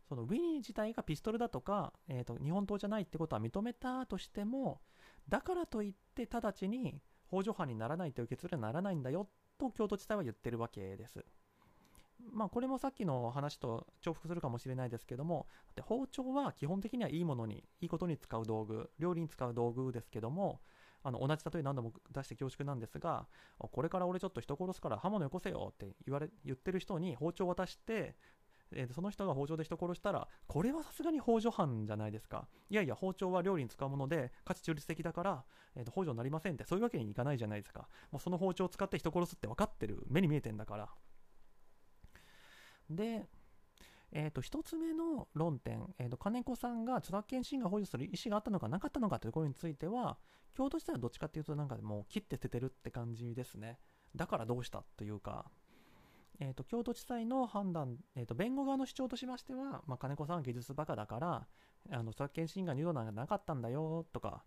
[0.08, 4.80] そのウィニー自体がピストルだとか、えー、と日本刀じゃないってことは認めたとしても
[5.28, 9.28] だからといって直ちに法助犯にならないという結論にならないんだよ
[9.58, 11.24] と京都地裁は言ってるわけです。
[12.32, 20.60] まあ、これもさっきの話と重複するかもしれないですけどもで包丁は基本的にはいいものにいいことに使う道具料理に使う道具ですけども
[21.02, 23.26] あの同じ例え何度も出して恐縮なんですが
[23.58, 28.16] これから俺ちょっと人殺すから刃物よこせよって言われ言ってる人に包丁を渡して
[28.72, 32.48] えー、その人が包丁で人殺したらこれはさすがに幇助犯じゃないですか。
[32.68, 35.44] いやいや包丁は料理に使うもので価値中立的だから、
[35.76, 37.88] えー、と幇助になりませんってそういうわけにいかないじゃないですか。
[38.10, 40.88] もうその包丁を使って人殺すって分かってる目に見えてんだから。
[42.90, 43.26] で、
[44.12, 50.18] えー、と1つ目の論点、えー、と金子さんが著作権侵害を補助する意思があったのかなかったのかというところについては、
[50.56, 53.78] 京都自体はどっちかっていうと、なんかもう切って捨ててるって感じですね。
[54.14, 55.50] だからどうしたというか、
[56.40, 61.46] えー、と京都地裁の判断、えー、と弁護側の主張としましては、まあ、金子さんは技術バカだから、
[61.90, 64.44] あの著作権侵害の誘導なんかなかったんだよとか、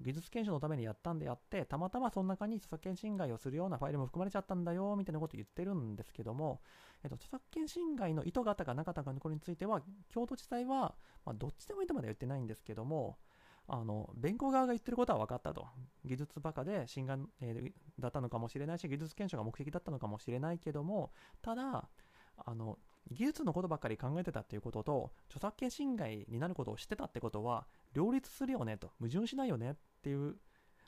[0.00, 6.60] 技術検証のためにやったんであって、たまたまその中に著作権侵害をするようなファイルも含まれちゃったんだよみたいなことを言ってるんですけども、
[7.04, 10.94] えっと、著作権侵害の意図があったかなかったかのこれについては、京都地裁は、
[11.24, 13.18] まあ、どっちでもいいとまでは言ってないんですけども、
[13.66, 15.66] あの弁護側が言ってることは分かったと。
[16.04, 21.88] 技術バカで侵害、えー、だったのかもしれないし、技術検証が目的だったのかもしれないけども、ただ、
[22.36, 22.78] あの
[23.10, 30.36] 技術のことばっかり考えてたっていうことと、著作権侵害になることを知ってたってことは、両立するよねと、矛盾しないよねっていう、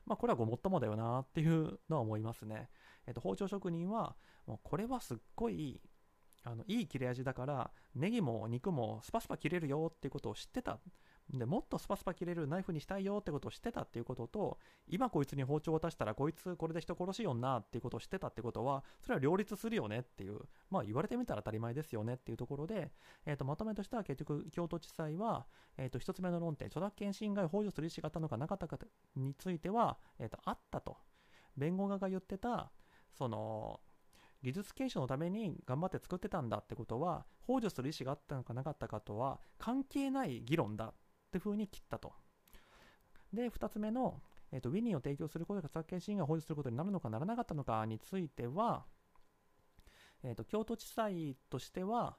[0.07, 2.69] まあ、これはごもっともだよなっていうのは思いますね。
[3.07, 5.81] えっと、包丁職人は、もうこれはすっごい、
[6.47, 10.79] あのいい切れ味だから、ネギも肉もスパスパ切れるよっていうことを知ってた。
[11.29, 20.39] でもっとスパスパ切れるナイフにしたいよってことを知ってたっていうことと今こいつに包丁を渡したらこいつこれで人殺しよんなっていうことを知ってたってことはそれは両立するよねっていう
[20.71, 22.93] まあ言われてみたら当たり前ですよねっていうところで、
[23.27, 28.79] えー、とまとめとしては結局京都地裁は、えー、と1つ目の論点著作権侵害を補助する意思があったのかなかったか
[29.17, 30.97] については、えー、とあったと
[31.57, 32.71] 弁護側が言ってた
[33.19, 33.81] その
[34.47, 40.95] 技術検証のために頑張って作ってたんだってことは、補助する意思があったのかなかったかとは関係ない議論だっ
[41.33, 42.13] て風に切ったと。
[43.33, 44.23] で、2つ目の、
[44.53, 48.85] えーと、ウィニーを提供することが著作権侵害を保持することになるのかならなかったのかについては、
[50.23, 52.17] えーと、京都地裁としては、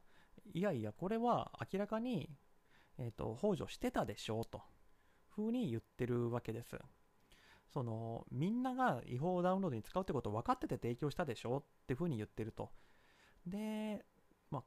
[0.53, 2.29] いやいや、これは明らかに、
[2.97, 4.61] えーと、補助してたでしょうと、
[5.33, 6.77] 風に言ってるわけです。
[7.73, 12.71] そのみんなが違法ダウンロードに使うってことを分かってて提供したでしょって風に言ってると。
[13.45, 14.05] で、
[14.51, 14.63] まあ、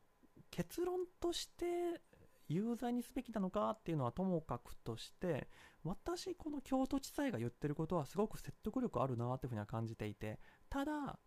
[0.51, 2.01] 結論として
[2.49, 5.49] 有罪にすべきなのかっていうのはともかくとして
[5.85, 11.19] 私この京都地裁が言ってることはすごく説得力あるなっていうふうには感じていてただ、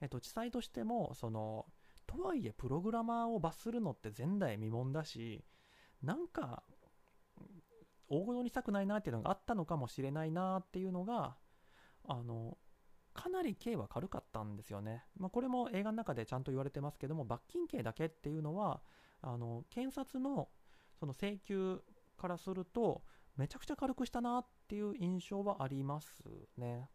[0.00, 1.66] えっと、地裁としてもその
[2.06, 5.44] とはいえプログラマーを罰するのって前代未聞だし
[6.02, 6.64] なんか
[8.08, 11.36] 大物にしたくないなっていうのがあったのかもしれないなっていうのが
[12.04, 12.56] あの
[13.14, 18.82] かなり刑は軽かったんですよね、まあ、これも映画の中でちゃんと言われてますけども罰金刑だけっていうのは
[19.22, 20.48] あの検察の
[21.00, 21.80] その請求
[22.16, 23.02] からすると
[23.36, 26.22] めちゃくちゃ軽くしたなっていう印象はあります
[26.56, 26.88] ね。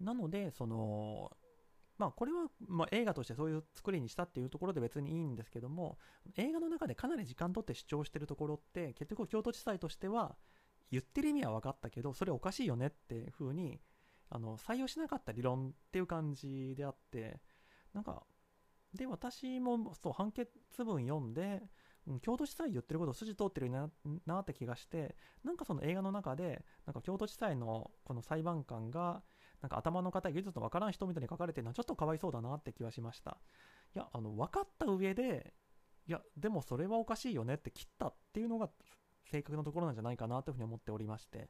[0.00, 1.32] なのでその
[1.98, 5.98] まあこれはま映画としてそういう作りにしたっていうところで別にいいんですけども
[6.36, 10.36] 映画の中でかなり時間取って主張してるところって結局京都地裁としては
[10.90, 13.80] 言ってる意味は分かったけどそれおかしいよねっていう風に
[14.30, 17.40] あの採用しなかった理論っていう感じであって
[17.92, 18.22] なんか
[18.94, 20.50] で、私もそう判決
[20.84, 21.62] 文読んで、
[22.06, 23.90] うん、京都地裁言ってること筋通ってるな
[24.26, 29.22] なって気がして、なんかその映画の中で、なんか京都地裁のこの裁判官が、
[29.62, 33.38] なんか頭の固い技術のわからん人みたいに書かれてるのはちょっとかわいそうだなって気はしました。
[33.94, 35.52] いや、あの、分かった上で、
[36.06, 38.70] いや、でもそれはおかしいよねって切ったっていうのが
[39.30, 41.48] 正確なところなんじゃないかなというふうに思っておりまして。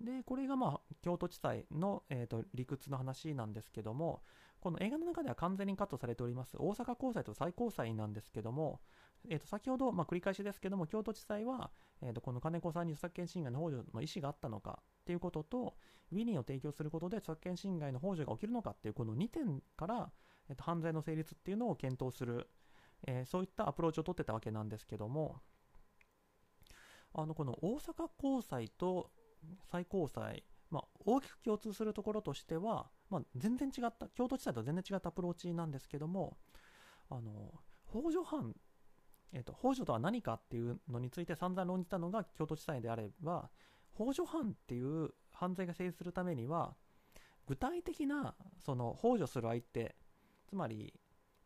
[0.00, 4.22] で、これがまあ、京都地裁の、えーと理屈の話なんですけども、
[4.64, 8.80] この映画の中では完全にカットされております大阪高裁と最高裁なんですけども、
[9.28, 11.70] えー、と先ほど、まあ、繰り返しですけども京都地裁は、
[12.00, 15.74] えー、とこの金子さんに著作権侵害の補助の意思があったのかっていうことと
[16.12, 20.10] ウィニーを提供することで著作権侵害の補助が起きるのかっていうこの2点から、
[20.48, 22.48] えー、と犯罪の成立っていうのを検討する、
[23.06, 25.36] えー、そういったアプローチを取ってたわけなんですけども
[27.12, 29.10] あのこの大阪高裁と
[29.70, 36.36] 最高裁まあ、大きく共通するところとしては、まあ、全然違った、京都地裁とは全然違ったアプローチなんですけども、
[37.10, 37.52] あの、
[37.84, 38.56] 法助犯、
[39.32, 43.50] えっ、と、法助とは何かっていうのについて散々論じたのが京都地裁であれば、
[43.94, 46.76] 法助犯っていう犯罪が成立するためには、
[47.46, 48.34] 具体的な、
[48.64, 49.96] その、法助する相手、
[50.46, 50.94] つまり、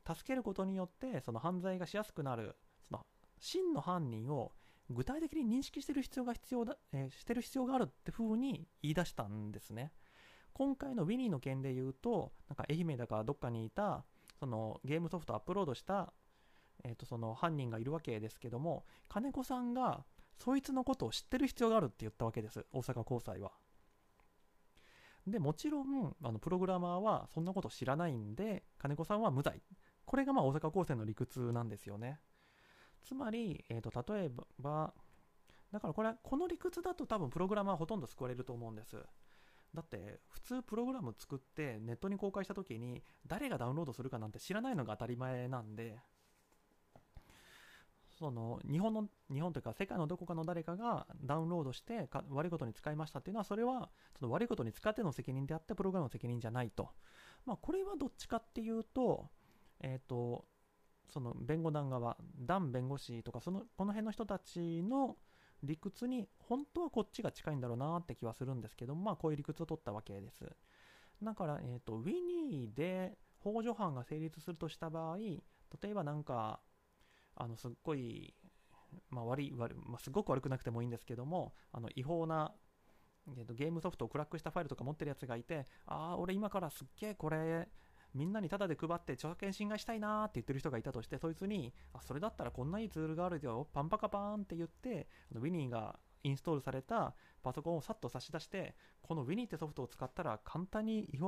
[0.06, 2.56] 助けることによって、その犯罪がしやすくなる、
[2.88, 3.06] その、
[3.38, 4.52] 真の犯人を
[4.90, 9.92] 具体的に認識してる必要が必要だ、えー、してる必要があるって風に言い出したんですね。
[10.54, 14.04] 今回のウィニーの件で言うと、なんか愛媛だかどっかにいた、
[14.40, 16.12] そのゲームソフトアップロードした、
[16.84, 20.04] えっ、ー、とその犯人がいるわけですけども、金子さんが
[20.38, 23.52] そいつのことを知ってる必要があるって言ったわけです、大阪高裁は。
[25.26, 29.60] で、もちろん、あのプログラマーはそんなこと知らないんで、金子さんは無罪。
[30.04, 32.20] これがまあ大阪高裁の理屈なんですよね。
[33.02, 34.94] つまり、えーと、例えば、
[35.70, 38.96] だからこれ、この理屈だと多分プログラマーはほとんど救われると思うんです。
[39.74, 45.98] だって普通プログラム作ってネットに公開した時に誰がダウンロードするかなんて知らないのが当たり前なんで
[48.18, 56.90] その日本の日本というか世界のどこかの誰かがダウンロードしてか悪いことに使いましたっていうのはそれはその悪いことに使っての責任であってプログラムの責任じゃないと、
[57.46, 59.28] まあ、これはどっちかっていうと,、
[59.80, 60.44] えーと、
[61.08, 65.16] その弁護団側ダン弁護士とかそのこの辺の人たちの
[65.62, 70.44] 理屈に本当はこっちが近いんだろうなって気はするんですけどまあこういう理屈を取ったわけです。
[71.22, 75.40] だから、えーと、ウィニーで法助犯が成立するとした場合例
[75.90, 76.60] えばなんか
[77.40, 78.34] あのすっごい、
[79.10, 82.52] まあ、悪い悪、まあ、すごく悪くなくてもいいんですけどもあの違法な、
[83.36, 87.68] えーと、ゲームソフトをクラックしたファイルとか持ってるやつがいてああ俺今からすっげえこれ
[88.14, 101.24] みんなにタダで配って著作権侵害したいなーって言ってる人がいたとしてそいつにあそれだったらこんないいツールがあるよパンパカパーンって言ってウィニーがインストールされたパソコンをさっと差し出してこのウィニーってソフトを使ったら簡単にア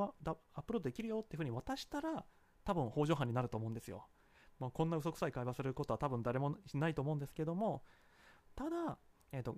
[0.61, 2.25] ップロードできるよっていうふうに渡したら
[2.65, 4.07] 多分法上犯になると思うんですよ。
[4.61, 7.83] まあ、こんな嘘くさい会話することは多分誰もしないと思うんですけども
[8.55, 8.99] ただ、
[9.33, 9.57] えーと、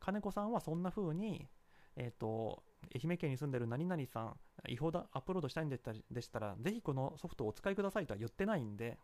[0.00, 1.48] 金子さんはそんな風に、
[1.96, 2.62] えーと、
[2.94, 4.36] 愛媛県に住んでる何々さん
[4.68, 5.78] 違法だアップロードしたいんで
[6.22, 8.96] したらぜひこのソフトをお使いくださいとは言ってないんで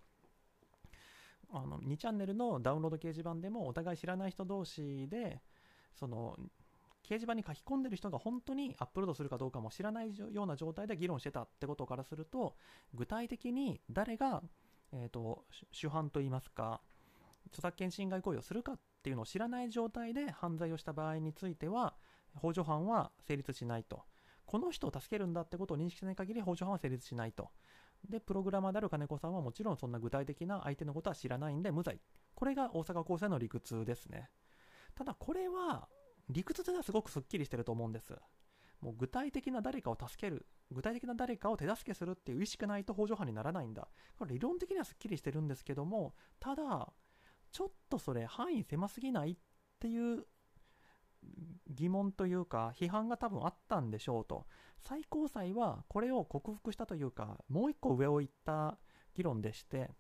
[1.53, 5.41] あの2チャンネルのダウンロード掲示板でもお互い知らない人同士で
[5.95, 6.37] その
[7.05, 12.55] 掲示板に書き込んでる人が本当にアップロードするかどうかも知らないような状態で議論してたってことからすると
[12.95, 14.43] 具体的に誰が
[14.93, 16.81] えーと、主犯といいますか
[17.49, 21.95] 著作権侵害行為をするかっていうのを知らない状態で犯罪をした場合については
[22.35, 24.03] 法助犯は成立しないと。
[24.45, 27.51] この人を助けるんだってことを認識しない限り法助犯は成立しないと。
[28.09, 32.01] でプログラマーである金子さんはもちろんそんな具体的な相手のことは知らないんで無罪。
[32.35, 34.31] これが大阪高裁の理屈ですね。
[34.95, 35.89] ただこれは
[36.31, 38.15] 理屈ではすごくすっきりしてると思うんです。
[38.81, 43.89] もう具体的な誰かを助ける具体的な誰かを手助けするっていう意識ないと法助犯にならないんだ。
[44.17, 46.93] これ理論的にはすっきりしてるんですけどもただ
[47.51, 49.37] ちょっとそれ範囲狭すぎないっ
[49.81, 50.27] ていう
[51.69, 54.47] 疑問というか批判が多分あったんでしょうと。
[54.81, 58.79] 最高裁はこれを克服したというかもう一個上を行った
[59.15, 59.91] 議論でして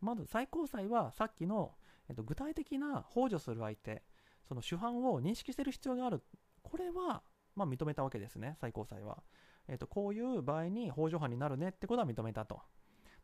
[0.00, 1.72] まず最高裁はさっきの、
[2.08, 4.02] えっと、具体的な補助する相手
[4.46, 6.22] その主犯を認識してる必要がある。
[6.62, 7.22] これは
[7.54, 9.22] まあ、認めたわけですね、最高裁は。
[9.68, 12.60] えーと、こういう場合に法助犯になるねってことは認めたと。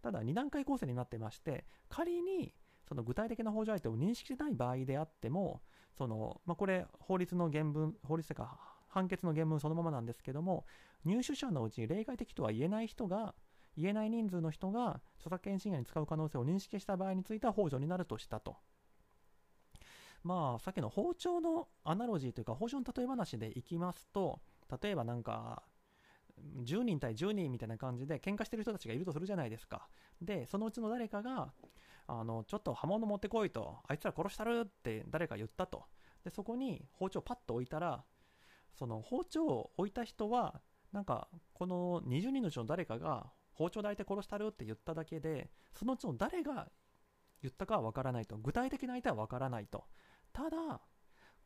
[0.02, 2.54] ただ、2段階構成になってまして、仮に
[2.88, 5.62] その具体的な法助相手を認識しない場合であっても、
[5.96, 8.58] そのまあ、これ、法律の原文、法律というか、
[8.88, 10.64] 判決の原文そのままなんですけども、
[11.04, 13.34] 入手者のうち例外的とは言えない人が、
[13.76, 18.56] 言えない人数の人が著作権侵害に使う可能性を認識した場合については法助になるとしたと。
[20.26, 24.40] まあ、さっきの包丁のアナロジーというか、包丁の例え話でいきますと、
[24.82, 25.62] 例えばなんか、
[26.64, 29.88] 10人対10人みたいな感じで喧嘩してる人たちがいるとするじゃないですか。
[30.20, 31.52] で、そのうちの誰かが、
[32.08, 35.84] あの、ちょっと刃物持ってこいと、あいつら殺したるって誰か言ったと。
[36.24, 38.04] で、そこに包丁パッと置いたら、
[38.76, 40.60] その包丁を置いた人は、
[40.92, 46.68] なんか、この20人のうちの誰かが包丁で相手殺したるって言っただけで、そのうちの誰が
[47.42, 48.36] 言ったかは分からないと。
[48.38, 49.84] 具体的な相手は分からないと。
[50.36, 50.82] ただ、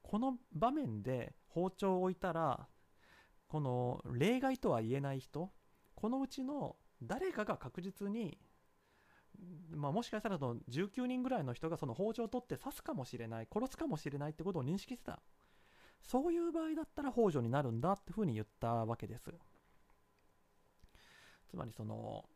[0.02, 2.66] この場面で包丁を置いたら、
[3.46, 5.52] この例外とは言えない人、
[5.94, 8.36] このうちの誰かが確実に、
[9.70, 15.22] まあ、もしかしたらの19人ぐらいの人がその包丁を取って刺すかもしれない、殺すかもしれないってことを認識してた。
[16.02, 19.30] そういう場合だったら幇助になるんだっていうふうに言ったわけです。
[21.48, 22.28] つまりその、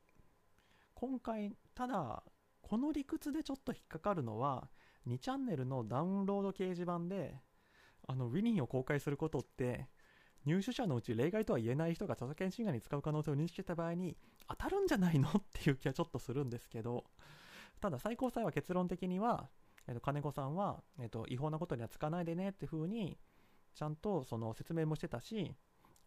[0.95, 2.23] 今回、ただ、
[2.63, 4.69] この理屈でちょっと引っかかるのは、
[5.07, 7.41] 2チャンネルのダウンロード掲示板で、
[8.07, 9.89] あの、ウィニーを公開することって、
[10.45, 14.17] 入手者のうち例外とは言えない人が著作権侵害に使う可能性を認識した場合に
[14.49, 17.05] 当たるんじゃないのっていう気はちょっとするんですけど、
[17.81, 19.49] ただ最高裁は結論的には、
[19.89, 23.19] えっと、金子さんは、えっと、違法なことには使わないでねっていうふうに、
[23.75, 25.55] ちゃんとその説明もしてたし、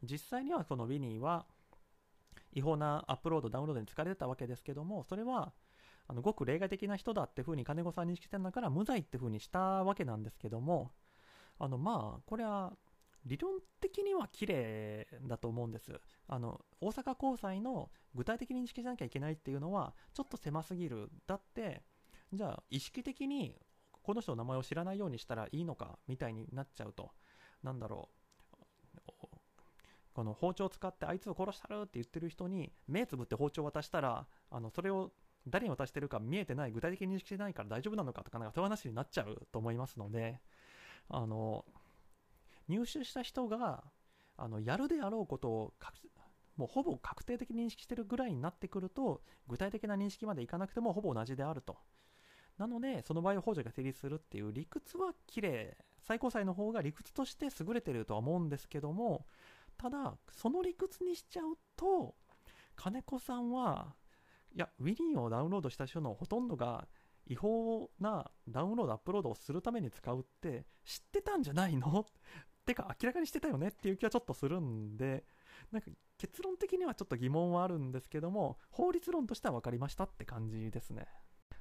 [0.03, 1.45] 実際にはそのウィニーは
[2.53, 5.51] 違法なアップロード、ダウンロードに使われてたわけですけども、それは
[6.07, 10.91] あのごく例外的な人だっていうふうに金子さん認識してるんだから無罪っていうふうにしたわけなんですけども、
[11.59, 12.73] あのまあ、これは
[13.25, 15.99] 理論的には綺麗だと思うんです。
[16.27, 21.09] あの大阪高裁の具体的に認識しなきゃいけないっていうのはちょっと狭すぎる。
[21.27, 21.83] だって、
[22.33, 23.55] じゃあ意識的に
[24.01, 27.11] この人の名前を知らないようにしたらいいのかみたいになっちゃうと、
[27.63, 28.17] なんだろう。
[30.13, 35.11] この包丁を使ってあいつを殺したるって言ってる人に目つぶって包丁を渡したらあのそれを
[35.49, 40.39] 誰に渡してるか見えてない具体的に認識してないから大丈夫なのかとかなんかそういう話になっちゃうと思いますので
[41.09, 41.65] あの
[42.67, 43.83] 入手した人が
[44.37, 45.73] あのやるであろうことを
[46.57, 51.77] もうほぼ確定的に認識してるぐらいになってくると具体的な認識までいかなくてもほぼ同じであると。
[52.57, 59.27] なのでその場合法助が成立するっていう理屈は綺麗最高裁の方が理屈として優れてるとは思うんですけども
[59.77, 62.15] ただその理屈にしちゃうと
[62.75, 63.93] 金子さんは
[64.55, 66.87] いやウィリンをダウンロードした人のほとんどが
[67.27, 72.05] 違法なダウンロードアップロードをするために使うって知ってたんじゃないの？
[72.07, 75.25] ってか明らかにしてたよねっていう気はちょっとするんで
[75.71, 81.07] なんか結論的にはちょっと疑問はあるんですけども法律論としては分かりましたって感じですね。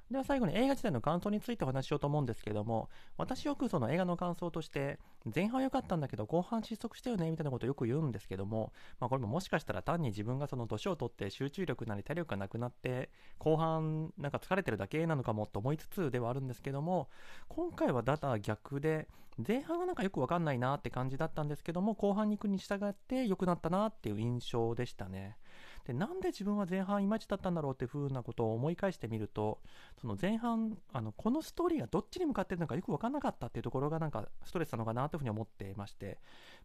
[0.09, 4.99] では最後に映画自体の感想についてお話ししようと思うんですけども私よくその映画の感想として
[5.35, 17.09] 前半良かったんだけど後半失速したよねみたいなことをよく言うんですけども、まあ、これももしかしたら単に自分がその年を取って集中力なり体力がなくなって後半なんか疲れてるだけなのかもと思いつつではあるんですけども
[17.49, 19.09] 今回はだだ逆で
[19.45, 25.37] 前半がなんかよくわかんないなって感じだったんですけども後半に行くに従って良くなったなっていう印象でしたね。
[25.87, 29.59] でなんで自分は前半いまいちだったんだろうっていう風なことを思い返してみると
[30.01, 36.17] その前半あのこのストーリーがどっちに向かってるのかよく分からなかったっていうところがなんかストレスなのかなというふうに思っていまして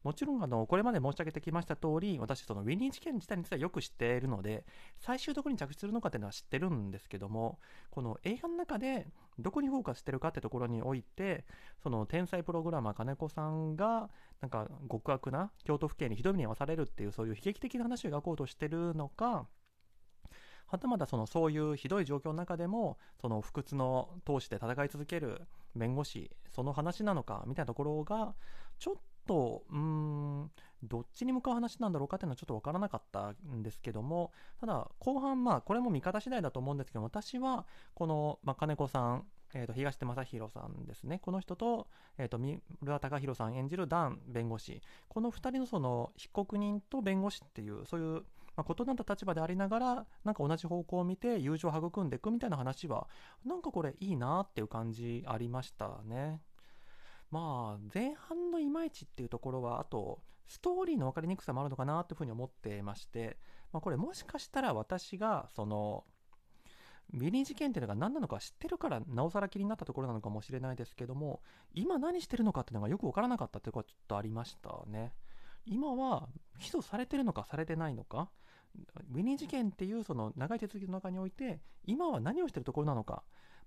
[0.03, 4.65] もちろんあのこれまで申し上げてきました通り私そのウィニー事件自体についてはよく知っているので
[4.99, 7.61] 最終どこに着地するのかっていうのは知ってるんですけども
[7.93, 9.07] この映画の中で
[9.39, 11.45] どこにフォーカスしてるかってところにおいて
[11.83, 14.11] その天才プログラマー金子さんが
[14.41, 19.47] なんか極悪な京都府警にひどい目に遭わされるっていうそういう悲劇的な話を描こうとしてるのか
[20.67, 25.43] はたまたそのそういうひどい状況の中でもその不屈の闘志で戦い続ける
[25.77, 28.35] 弁護士その話なのかみたいなところが
[28.79, 28.95] ちょっ
[29.27, 30.51] とうーん
[30.83, 41.87] どっちに向かう話なんだろうかっていうのはちょっと分からなかったんですけどもただ後半まあこれも見方次第だと思うんですけど私はこの、ま、金子さんえー、と東出正弘さんですね、この人と,、
[42.19, 48.23] えー、と三浦貴大さん演じるダン弁護士、この2人のその被告人と弁護士っていう、そういう、
[48.57, 53.09] まあ、異なった立場でありながら、なんか同じ方向を見て友情を育んでいくみたいな話は、
[53.45, 56.41] なんかこれいいなっていう感じありましたね。
[57.31, 60.21] まあ、前半のいまいちっていうところは、あと、
[60.53, 63.39] ストーリーの分かりにくさもあるのかなというふうに思ってまして、
[63.73, 66.05] まあ、これもしかしたら私が、その、
[67.15, 71.41] ビリー事件っていうのが何なのか知ってるからなおさら気になったところなのかもしれないですけども、
[71.73, 75.15] 今何してるのかっていうのがよく分からなかったっていうことはちょっとありましたね。
[75.65, 76.29] 今は
[76.59, 78.31] 起訴されてるのかされてないのか、
[79.11, 83.23] ウィニー事件っていうその長い手続きの中において、今は何をしてるところなのか、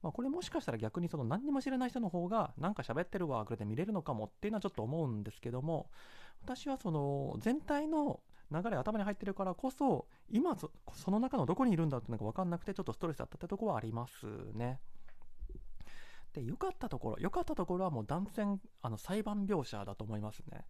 [0.06, 5.89] まあ、これもしかしたら逆にその何にも知らない人の方がなんか喋ってるわぐらいで見れるのかもっていうのはちょっと思うんですけども
[6.43, 8.20] 私はその全体の
[8.51, 10.70] 流れ頭に入ってるからこそ今そ
[11.10, 14.80] の中のどこにいるんだってのが分かんなくてちょっとストレスだったってとこはありますね。
[16.34, 20.66] で良かったところ良かったところはもう断然あの裁判描写だと思いますね。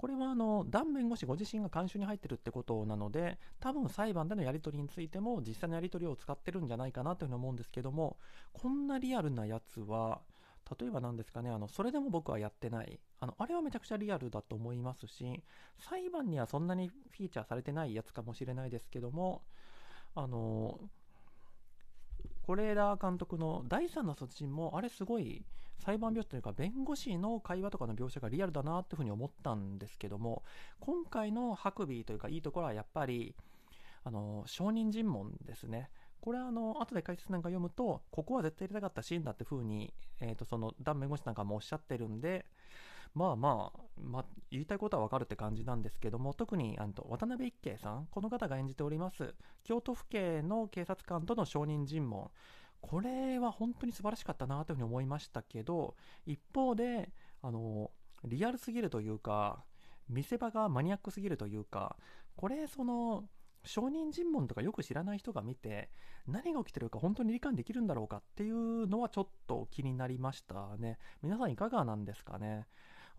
[0.00, 8.16] これはあのダン弁護士ご自身が監修に入ってるってことなので多分裁判でのやり取りについても実際のやり取りを使ってるんじゃないかなというふうに思うんですけども
[8.54, 10.22] こんなリアルなやつは
[10.80, 12.98] 例えば何ですかねあのそれでも僕はやってない。
[13.18, 15.42] あのあれはめちゃくちゃリアルだと思いますし
[15.78, 19.42] 裁判にはそんなにフィーチャーされてないやつかもしれないですけども
[20.14, 20.80] あの
[22.56, 25.44] 是枝監督の第3の卒人もあれすごい
[25.78, 30.42] 裁判描写というか弁護士の会話とかの描写がリアルだなっていうふうに思ったんですけども
[30.78, 33.34] 今回のハクビーというかいいところはやっぱり
[34.04, 35.90] あの証人尋問ですね。
[36.20, 42.44] これはあの後で解説なんか読むとここは絶対入れたかったシーンだって風に、えー、とそのダン弁護士なんかもおっしゃってるんで
[43.14, 49.34] まあまあ、まあ、言いたいことはわかるって感じなんですけども特にあの渡辺一慶さんこの方が演じております
[49.64, 52.30] 京都府警の警察官との証人尋問。
[52.82, 57.90] これは本当に素晴らしかったなというふうに思いましたけど一方であの
[58.24, 59.64] リアルすぎるというか
[60.08, 61.96] 見せ場がマニアックすぎるというか
[62.36, 63.24] これその
[63.64, 65.90] 証人尋問とかよく知らない人が見て
[66.26, 70.98] 何が起きてるか本当に理解できるんだろうかっていうのはちょっと気になりましたね。
[71.22, 72.66] 皆さんいかがなんですかね？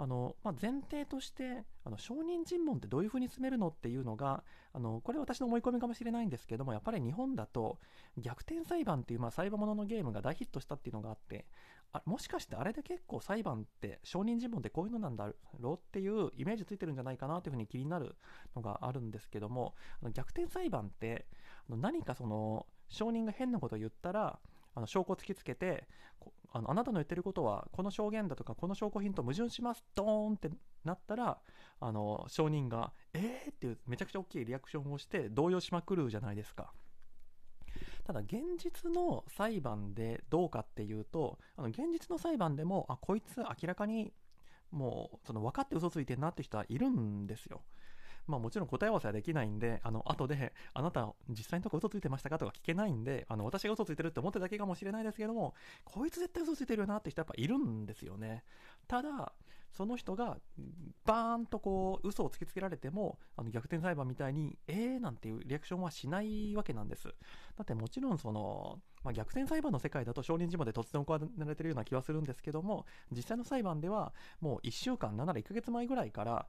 [0.02, 7.78] あの、まあ、前提としてあの証人尋問ってどういうふうに進めるのっていうのがあのこれは私の思い込みかもしれないんですけどもやっぱり日本だと
[8.18, 11.46] 逆転裁判っていう、まあ、裁判もののゲームが大ヒットしたっていうのがあって
[11.94, 15.30] あもしかしてあれで結構裁判って証人尋問ってこういうのなんだ
[15.60, 18.16] ろうっていうイメージついてるんじゃないかなというふうに気になる
[18.56, 21.28] のがあるんですけどもあの逆転裁判って
[21.70, 24.40] あの何かその証人が変なことを言ったら
[24.76, 25.88] あの証拠を突きつけて
[26.54, 30.50] あのあなたの言ってることはこの証言だとかこの証拠品と矛盾しますドーンって
[30.84, 31.40] なったら
[31.80, 36.74] あの証人が「えー!」っていうめちゃくちゃ大きいリアクションをして動揺しまくるじゃないですか。
[38.04, 44.12] ただ現実の裁判でどうかっていうとあの現実の裁判でもあこいつ明らかに
[44.72, 47.62] もうその分かって嘘ついてるなって人はいるんですよ。
[48.28, 55.54] まあもちろん答え合わせはできないんで、あの、後で、あなた実際のとこ嘘ついてましたかとか聞けないんで、あの、私が嘘ついてるって思ってるだけかもしれないですけども、
[55.84, 58.44] こいつ絶対嘘ついてるよなって人やっぱいるんですよね。
[58.88, 59.34] ただ、
[59.72, 60.38] その人が
[61.06, 67.08] バーンとこう嘘を突きつけられてもあの逆転裁判みたいにえーなんていうリアクションはしないわけなんです。
[67.08, 76.48] だってもちろんその、まあ、逆転裁判の世界だと証人尋問で突然行われてるような気はするんですけども実際の裁判ではもう1週間なら1ヶ月前ぐらいから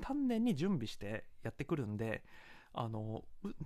[0.00, 2.22] 丹念に準備してやってくるんで
[2.72, 3.24] あの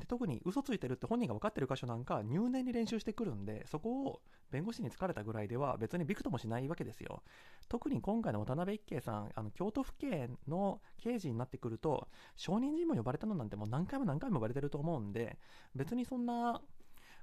[0.08, 4.20] 特に嘘ついてるって本人が分かってる箇所なんか入念に練習してくるんでそこを
[4.50, 7.22] 弁護士に疲れたぐらいでは別にびくともしないわけですよ。
[7.68, 15.38] 特に今回の渡辺一慶さんあの京都府警の刑事になってくると証人尋問呼ばれたのなんてもう何回も何回も呼ばれてると思うんで
[15.74, 16.60] 別にそんな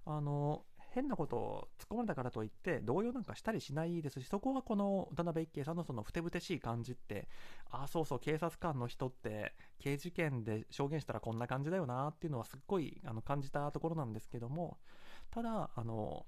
[0.06, 4.22] あの変なことを突っ込まれたからといって動揺なんかしたりしないです。
[4.22, 7.30] しそこはこの渡辺一慶さんのそのふてぶてしい感じって
[7.70, 14.78] ああそうそう警察官の人って刑事件で証言したらこんな感じだよなっていうのはすっごいあの感じたところなんですけども
[15.30, 16.26] ただあの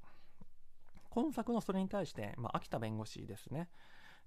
[1.09, 3.69] 今作のそれに対して、まあ、秋田弁護士ですね。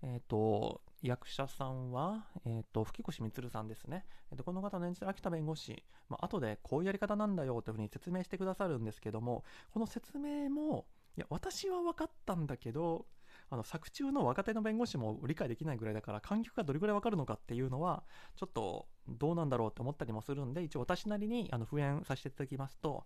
[0.03, 4.05] えっ、ー、と、役者さんは、え、ー、と、吹越充さんですね。
[4.31, 10.87] えーと、この方の演じる秋田弁護士、まあ後でこういうやり方なんだよというふうに説明してくださるんですけども、この説明も、
[11.17, 13.07] いや、私は分かったんだけど、
[13.51, 18.03] あの作中の若手の弁護士も理解できないぐらいだから観客がどれぐらい分かるのかっていうのは
[18.35, 23.05] ちょっとどうなんだろうって思ったりもするんで一応私なりにあの復縁させていただきますと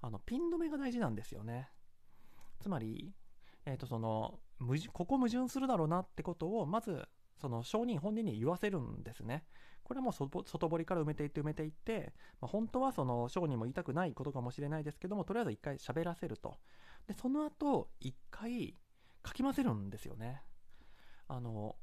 [0.00, 1.68] あのピン止めが大事なんですよね
[2.60, 3.12] つまり
[3.64, 4.38] えー、とその
[4.92, 7.06] ここ矛盾するだろうなってことをまず
[7.40, 9.44] その証人本人に言わせるんですね。
[9.82, 16.56] これはもう外堀から埋めていって埋めていって、まあ、本当はその証人も言いたくないことかもしれないですけどもとりあえず一回喋らせると。
[17.08, 18.76] でその後一回
[19.22, 20.42] かき混ぜるんですよね。
[21.26, 21.76] あの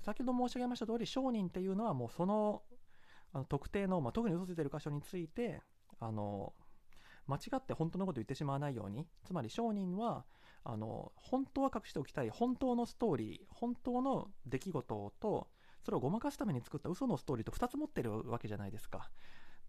[0.00, 2.62] 先ほど申し上げました通り証人っていうのはもうその
[3.32, 5.60] あの特定の、まあ、特に嘘ついてる箇所について
[6.00, 6.52] あの
[7.26, 10.24] 間違って本当のこと言ってしまわないようにつまり証人は
[10.64, 15.48] あの本当は隠しておきたい本当のストーリー本当の出来事と
[15.84, 19.10] それをごまかすために作った嘘のストーリーと2つ持ってるわけじゃないですか。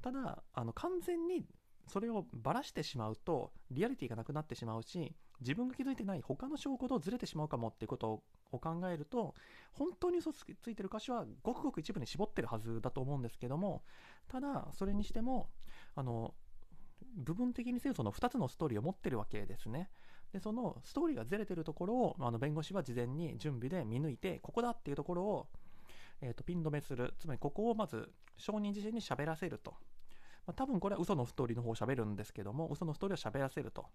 [0.02, 1.46] ただあの完全に
[1.88, 9.34] それをばらしてしまうとリアリティがなくなってしまうし自分が気づいてない他の証拠とずれてしまうかもっていうことを考えると
[9.74, 13.84] 本当に嘘ついてる箇所はごくごく一部に絞ってるはずだと思うんですけども
[14.28, 15.50] ただそれにしても
[15.96, 16.34] あの
[17.16, 19.90] 部分的にせよその2つのストーリーを持ってるわけですね。
[20.34, 25.48] でそのストーリーがずれてるところをあの弁護士は事前に準備で見抜いてここだっていうところを、
[26.22, 27.14] えーと、ピン止めする。
[27.20, 29.76] つまりここをまず証人自身に喋らせると、
[30.48, 33.86] まあ、多分これは嘘のストーリーの方を喋るんですけども嘘のストーリーを喋らせると。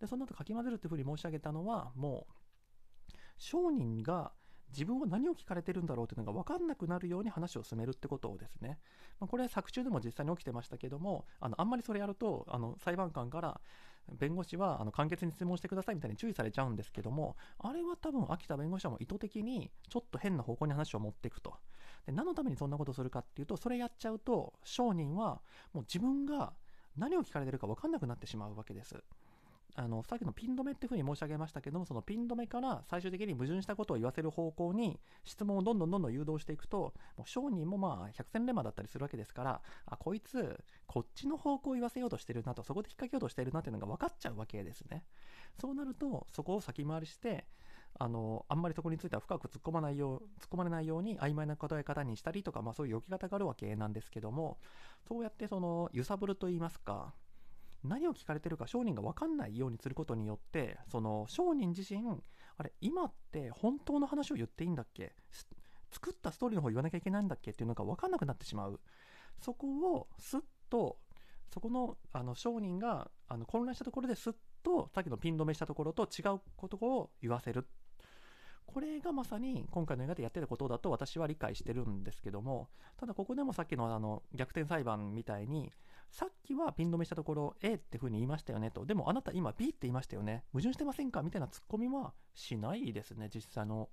[0.00, 4.32] でその後かき混ぜるっていうふうに申し上げたのはもう証人が
[4.70, 8.78] 自分は何を聞かれてるんだろうというのが分かんなくなるように話を進めるってことをですね、
[9.18, 13.60] まあ、これは作中でも実際に起きてましたけどもあのあんまりそれやるとあの裁判官から
[14.18, 21.54] 弁護士はあの簡潔に質問してくださいみたいに注意されちゃうんですけども、あれは多分秋田弁護士はも意図的にちょっと変な方向に話を持っていくと。
[22.06, 25.40] で何のためにそんなことするかっていうと、それやっちゃうと、証人は
[25.72, 26.52] もう自分が
[26.96, 29.02] 何を聞かれてるか分かんなくなってしまうわけです。
[29.80, 45.04] あのさっきのピン止めっていうふうに申し上げましたけどもそのピン止めから最終的に矛盾したことを言わせる方向に質問をどんどんどんどん誘導していくともう商人もまあ百戦錬磨だったりするわけですからあこいつこっちの方向を言わせようとしてるなとそこで引っ掛けようとしてるなっていうのが分かっちゃうわけですね。
[45.60, 47.46] そうなるとそこを先回りして
[48.00, 54.58] あのあんまりそこについては深く突っ込まないよう突っ込まれないように曖昧な答え方にしたりとか、まあ、そういう置き方があるわけなんですけども
[55.06, 57.14] そうやってその揺さぶると言いますか
[57.84, 62.02] 何を聞かれてるか商人が分かんないようにすることによってその商人自身
[62.56, 65.14] あれ今って本当の話を言っていいんだっけ？
[65.90, 67.52] 作ったストーリーの方言わなきゃいけないんだっけ？
[67.52, 68.80] っていうのが分かんなくなってしまう。
[69.40, 70.98] そこをすっと
[71.52, 74.32] そこのあの商人があの混乱したところですっ
[74.62, 77.66] とさっきのピン止めしたところと違うことを言わせる。
[78.66, 82.68] これがまさに今回の映画でやってたことだと私は理解してるんですけども
[82.98, 85.72] ただここでもさっきのあの逆転裁判みたいに
[86.10, 88.84] さっきはピン止めしたところ A って風に言いましたよねと。
[88.86, 90.44] でもあなた今 B って言いましたよね。
[90.52, 91.22] 矛盾してませんか？
[91.22, 93.28] みたいなツッコミはしないですね。
[93.32, 93.88] 実際の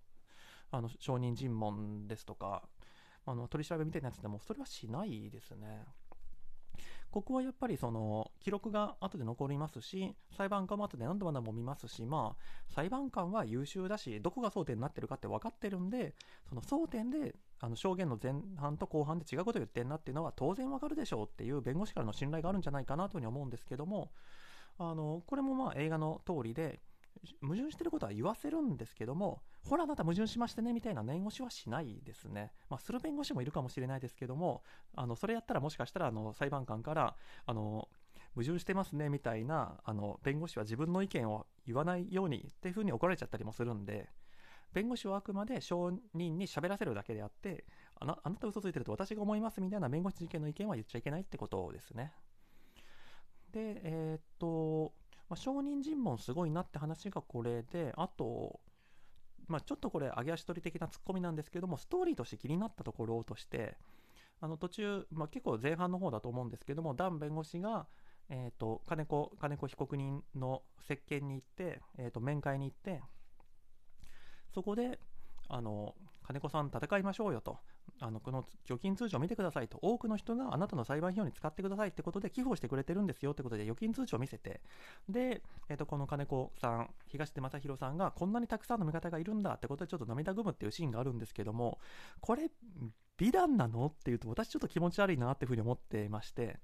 [0.72, 2.64] あの証人尋問ですとか
[3.26, 5.86] あの取り調べみたいなやつでもそれはしないですね。
[7.16, 16.14] ここはやっぱりその記録が後で残りますし裁判官も後で何度も何度も見ますしまあ裁判官は優秀だしどこが争点になってるかって分かってるんで
[16.50, 24.12] その争点であの証言の前半と後半で違うことを言ってんなっていうのは当然わかるでしょうっていう弁護士からの信頼があるんじゃないかなというふうに思うんですけども
[24.78, 26.82] あのこれもまあ映画の通りで
[27.42, 32.52] 矛盾してることは言わせるんですけどもほらあなた矛盾しましてねみたいな念押しはしないですね。
[32.70, 34.64] まあ、する弁護士もいるかもしれないですけども、
[34.96, 37.16] あのそれやったらもしかしたらあの裁判官から
[37.46, 37.90] あの
[38.36, 44.10] 矛盾してますねみたいなあの弁護士は自分の意見を言わないようにっていうふうに怒られちゃったりもするんで、
[44.74, 47.66] 弁護士はあくまで証人に喋らせるだけであって
[48.00, 52.14] あなあなた嘘ついてると私が思いますみたいな弁護士事件の意見は言っちゃいけないってことですね。
[53.52, 54.94] で、えー、っと、
[55.30, 58.60] まあ、証人尋問すごいなって話がこれで、あと、
[59.48, 63.78] まあ、ちょっとこれ、揚げ足取り的なツッコミなんですけども、ストーリーとして気になったところとして、
[64.42, 67.88] あの途中、まあ、結構前半の方だと思うんですけども、ダン弁護士が、
[68.30, 73.02] えーと、金子金子被告人の接見に行って、えーと面会に行って、
[74.54, 75.00] そこで
[75.48, 77.60] あの金子さん戦いましょうよと。
[78.02, 84.62] あのこの預金通帳を見てくださいと多くの人があなたの裁判費用に使ってくださいってことで寄付をしてくれてるんですよってことで預金通帳を見せて。
[85.08, 91.80] で、えー、とこの金子さん東出正宏さんがこんなにたくさんの味方がいるんだってことでちょっと涙ぐむっていうシーンがあるんですけども
[92.20, 92.50] これ
[93.18, 93.88] 美談なの？
[93.88, 96.60] っていうと私ちょっと気持ち悪いなっていうふうに思っていまして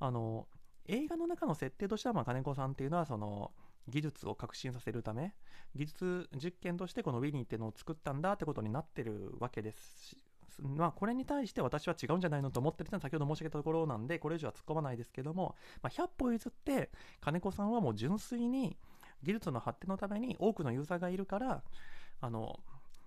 [0.00, 0.48] あの
[0.86, 3.52] 映画の中の設定としてはまあ金子さんっていうのはその
[3.88, 5.34] 技術を革新させるため
[5.76, 10.23] 技術実験としてこの Winnie っていうのを作ったんだってことになってるわけですし
[10.62, 16.90] まあ、これに対して私は違うんじゃないのと思ってるのは先ほど申し上げたところなんでこれ以上は突っ込まないですけども、まあ、100歩譲って
[17.20, 18.76] 金子さんはもう純粋に
[19.22, 21.62] 技術の発展のために多くのユーザーがいるから
[22.20, 22.60] あの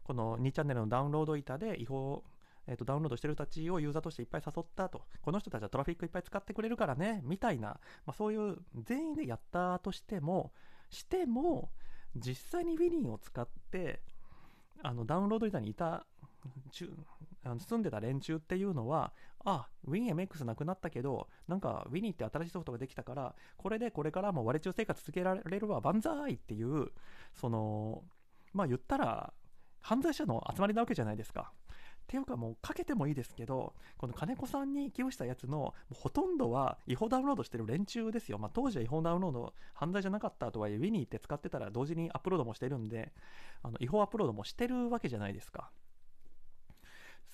[0.03, 2.23] この2チャンネルのダウンロード板で違法
[2.69, 10.51] えーと、ダウンロードしてる人たちをユーザーとしていっぱい誘ったと、この人たちはトラフィックいっぱい使ってくれるからね、みたいな、まあ、そういう全員でやったとしても、
[10.89, 11.69] しても、
[12.15, 14.01] 実際に Winnie を使って、
[14.83, 16.05] あのダウンロード板にいた
[17.47, 19.13] あの住んでた連中っていうのは、
[19.45, 26.91] あ、WinMX なくなったけど、なんか Winnie って新しいソフトができたから、これでこれからも割れ中生活続けられるわ、万歳っていう、
[27.33, 28.03] その、
[28.53, 29.33] まあ言ったら、
[29.79, 31.53] 犯罪者の集まりなわけじゃないですか。
[32.07, 38.37] っていうかもうかけてもいいですけど、この金子さんに寄付したやつのほとんどは違法ダウンロードしてる連中ですよ。
[38.37, 43.11] まあ、当時は違法ダウンロード犯罪じゃなかったとはいえ、ウィニーって使ってたら同時にアップロードもしてるんで、
[43.61, 45.69] あの違法アップロードもしてるわけじゃないですか。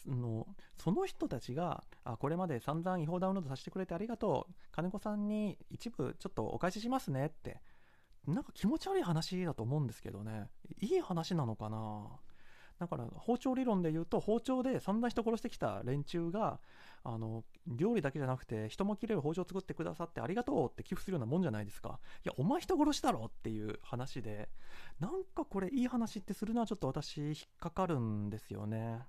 [0.07, 0.47] の
[0.77, 4.53] その人たちがあこれまで散々違法ダウンロードさせてくれてありがとう。
[4.71, 7.61] 金子さんに一部ちょっとお返ししますねって。
[8.27, 10.47] なんか気持ち悪い話だと思うんですけどね。
[10.79, 12.07] いい話なのかな。
[12.79, 16.59] だから包丁理論で言うと包丁で散々人殺してきた連中が
[17.03, 21.99] あの料理だけじゃなくて人も切れる包丁作ってくださってありがとうって寄付するようなもんじゃないですか。
[22.25, 24.49] いやお前人殺しだろっていう話で。
[24.99, 29.05] なんかこれいい話ってするのはちょっと私引っかかるんですよね。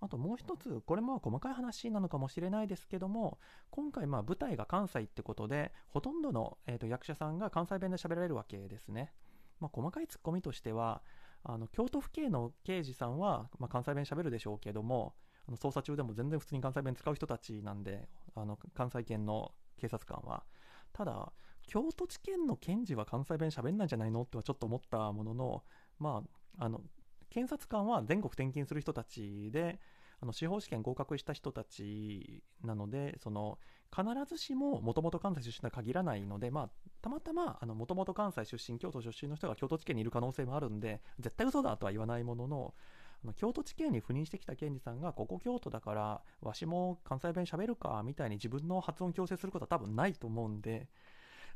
[0.00, 3.38] あともう一つ、これも細かい話なのかもしれないですけども、
[3.70, 9.12] 今回まあ舞台が関西ってことで、ほとんどの、えー、と役者さんが関西弁で喋られるわけですね。
[9.60, 11.02] まあ、細かいツッコミとしては、
[11.42, 15.14] あの京都府警の刑事さんは、まあ、関西弁しゃべるでしょうけども
[15.48, 20.44] あの捜査中でも全然普通に関西弁使う人たちなんであの関西圏の警察官は
[20.92, 21.32] ただ
[21.66, 25.62] 京都地検の検事は関西弁しゃべんないんじゃないのってはちょっと思ったものの
[25.98, 26.22] ま
[26.58, 26.82] ああの
[27.30, 29.78] 検察官は全国転勤する人たちで
[30.22, 33.58] あの司法試験合格した人たちなのでその
[33.94, 36.70] 必ずしももともと関西出身とは限らないので、まあ、
[37.02, 42.74] たまたまもともと関西出身京都出身の人が京都地検にいる可能性もあるんで絶対嘘だとは言わないものの
[43.22, 50.88] あの京都地検に赴任してきた検事さんがここ京都だからわしも関西弁喋るかみたいに自分の発音強制することは多分ないと思うんで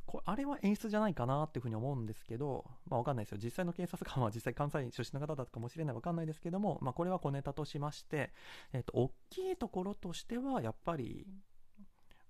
[0.06, 3.38] こあれは演出じゃないかなっていうふうに思うんですけど、まあ、わかんないですよ。
[3.42, 8.32] 実際の警察官は実際関西出身の方だったかもしれないわかんないですけども、まあ、これは小ネタとしまして、
[8.72, 11.26] えっ、と、大きいところとしては、やっぱり、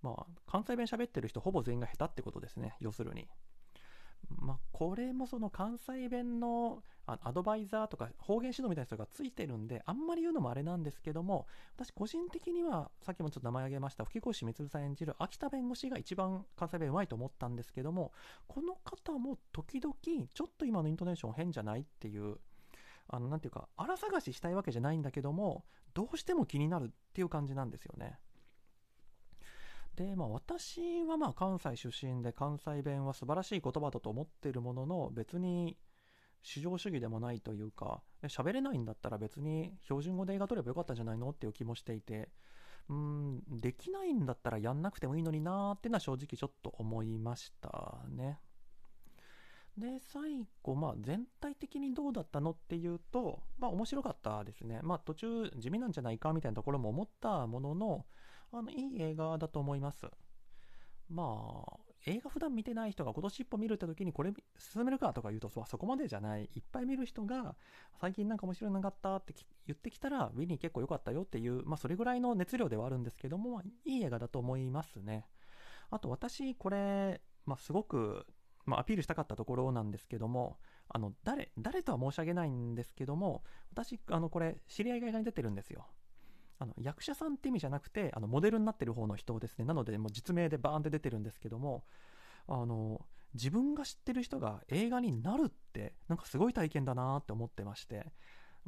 [0.03, 2.77] まあ、関西弁喋ってる人ほぼ全員が下手ってことですね。
[2.81, 3.29] 要するに。
[4.31, 11.47] まあ、これもその関西弁のアドバイザーとか方言指導みたいな人がついてるんで、あんまり言うのもあれなんですけども、
[11.77, 18.13] 私個人的には、さっきもちょっと名前挙げました、吹越光さん演じる秋田弁護士が一番関西弁うまいと思ったんですけども、
[18.47, 22.39] この方も時々、ちょっと今のイントネーション変じゃないっていう、
[23.09, 28.19] あの、なんていうか、荒探ししたいわけじゃないんだけども、どうしても気になるっていう感じなんですよね。
[29.97, 35.77] で、まあ、私はまあ関西出身で関西弁は素晴らしい言葉だと思っているものの別に
[36.43, 42.29] 至上主義でもないというか喋れないんだったら別に標準語で映画撮ればよかったんじゃないのっていう気もしていて
[42.89, 48.39] うんできないんだったらやんなくてもいいのになーってのは正直ちょっと思いましたね。
[49.79, 54.81] で、最後、まあ、全体的にどうだったのっていうと、まあ、面白かったですね。
[54.83, 58.07] まあ、途中、地味なんじゃないかみたいなところも思ったものの、
[58.59, 60.07] あの、いい映画だと思います。
[61.09, 66.51] まあ、映画普段見てない人が今年一歩見るって時にこれ進めるかとか言うとそこまでじゃない。
[66.55, 67.57] いっぱい見る人が
[68.01, 69.35] 最近なんか面白いのなかったって
[69.67, 75.27] 言ってきたらウィニー結構良かったよっていう、まあ、それぐらいの熱量ではあるんですけどもいい映画だと思いますね。
[75.91, 78.27] あと私これ、まあ、すごく、
[78.67, 80.59] まあ、アピールしたかったところなんですけども
[80.89, 85.87] あの誰誰とは申し上げないんですけども私あのこれ知り合いが映画に出てるんですよ。
[86.59, 89.65] あの役者さんって意味じゃなくてあのモデルになってる方の人ですね。
[89.65, 91.85] なのでもう実名でバーンって出てるんですけども
[92.47, 93.05] あの
[93.35, 98.07] 自分が知ってる人が映画になるってなんかすごい体験だなって思ってまして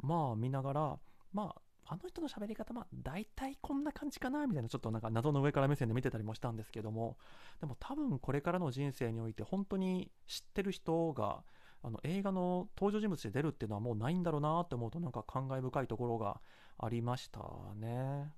[0.01, 0.99] まあ見ながら
[1.33, 7.17] まああの人の喋り方まあ大体こんな感じかなみたいなちょっとなんか謎の上から目線で見てたりもしたんですけども
[7.61, 11.43] でも多分これからの人生において本当に知ってる人が
[11.83, 16.41] あの映画の登場人物で出るっていうのはもうないんだろうなって思うとなんか感慨深いところが
[16.79, 17.39] ありました
[17.75, 18.33] ね。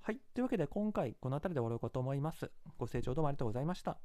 [0.00, 0.20] はい。
[0.34, 2.50] というわけで今回この辺りで終わろうかと思います。
[2.76, 4.02] ご清聴どうもありがとうございました。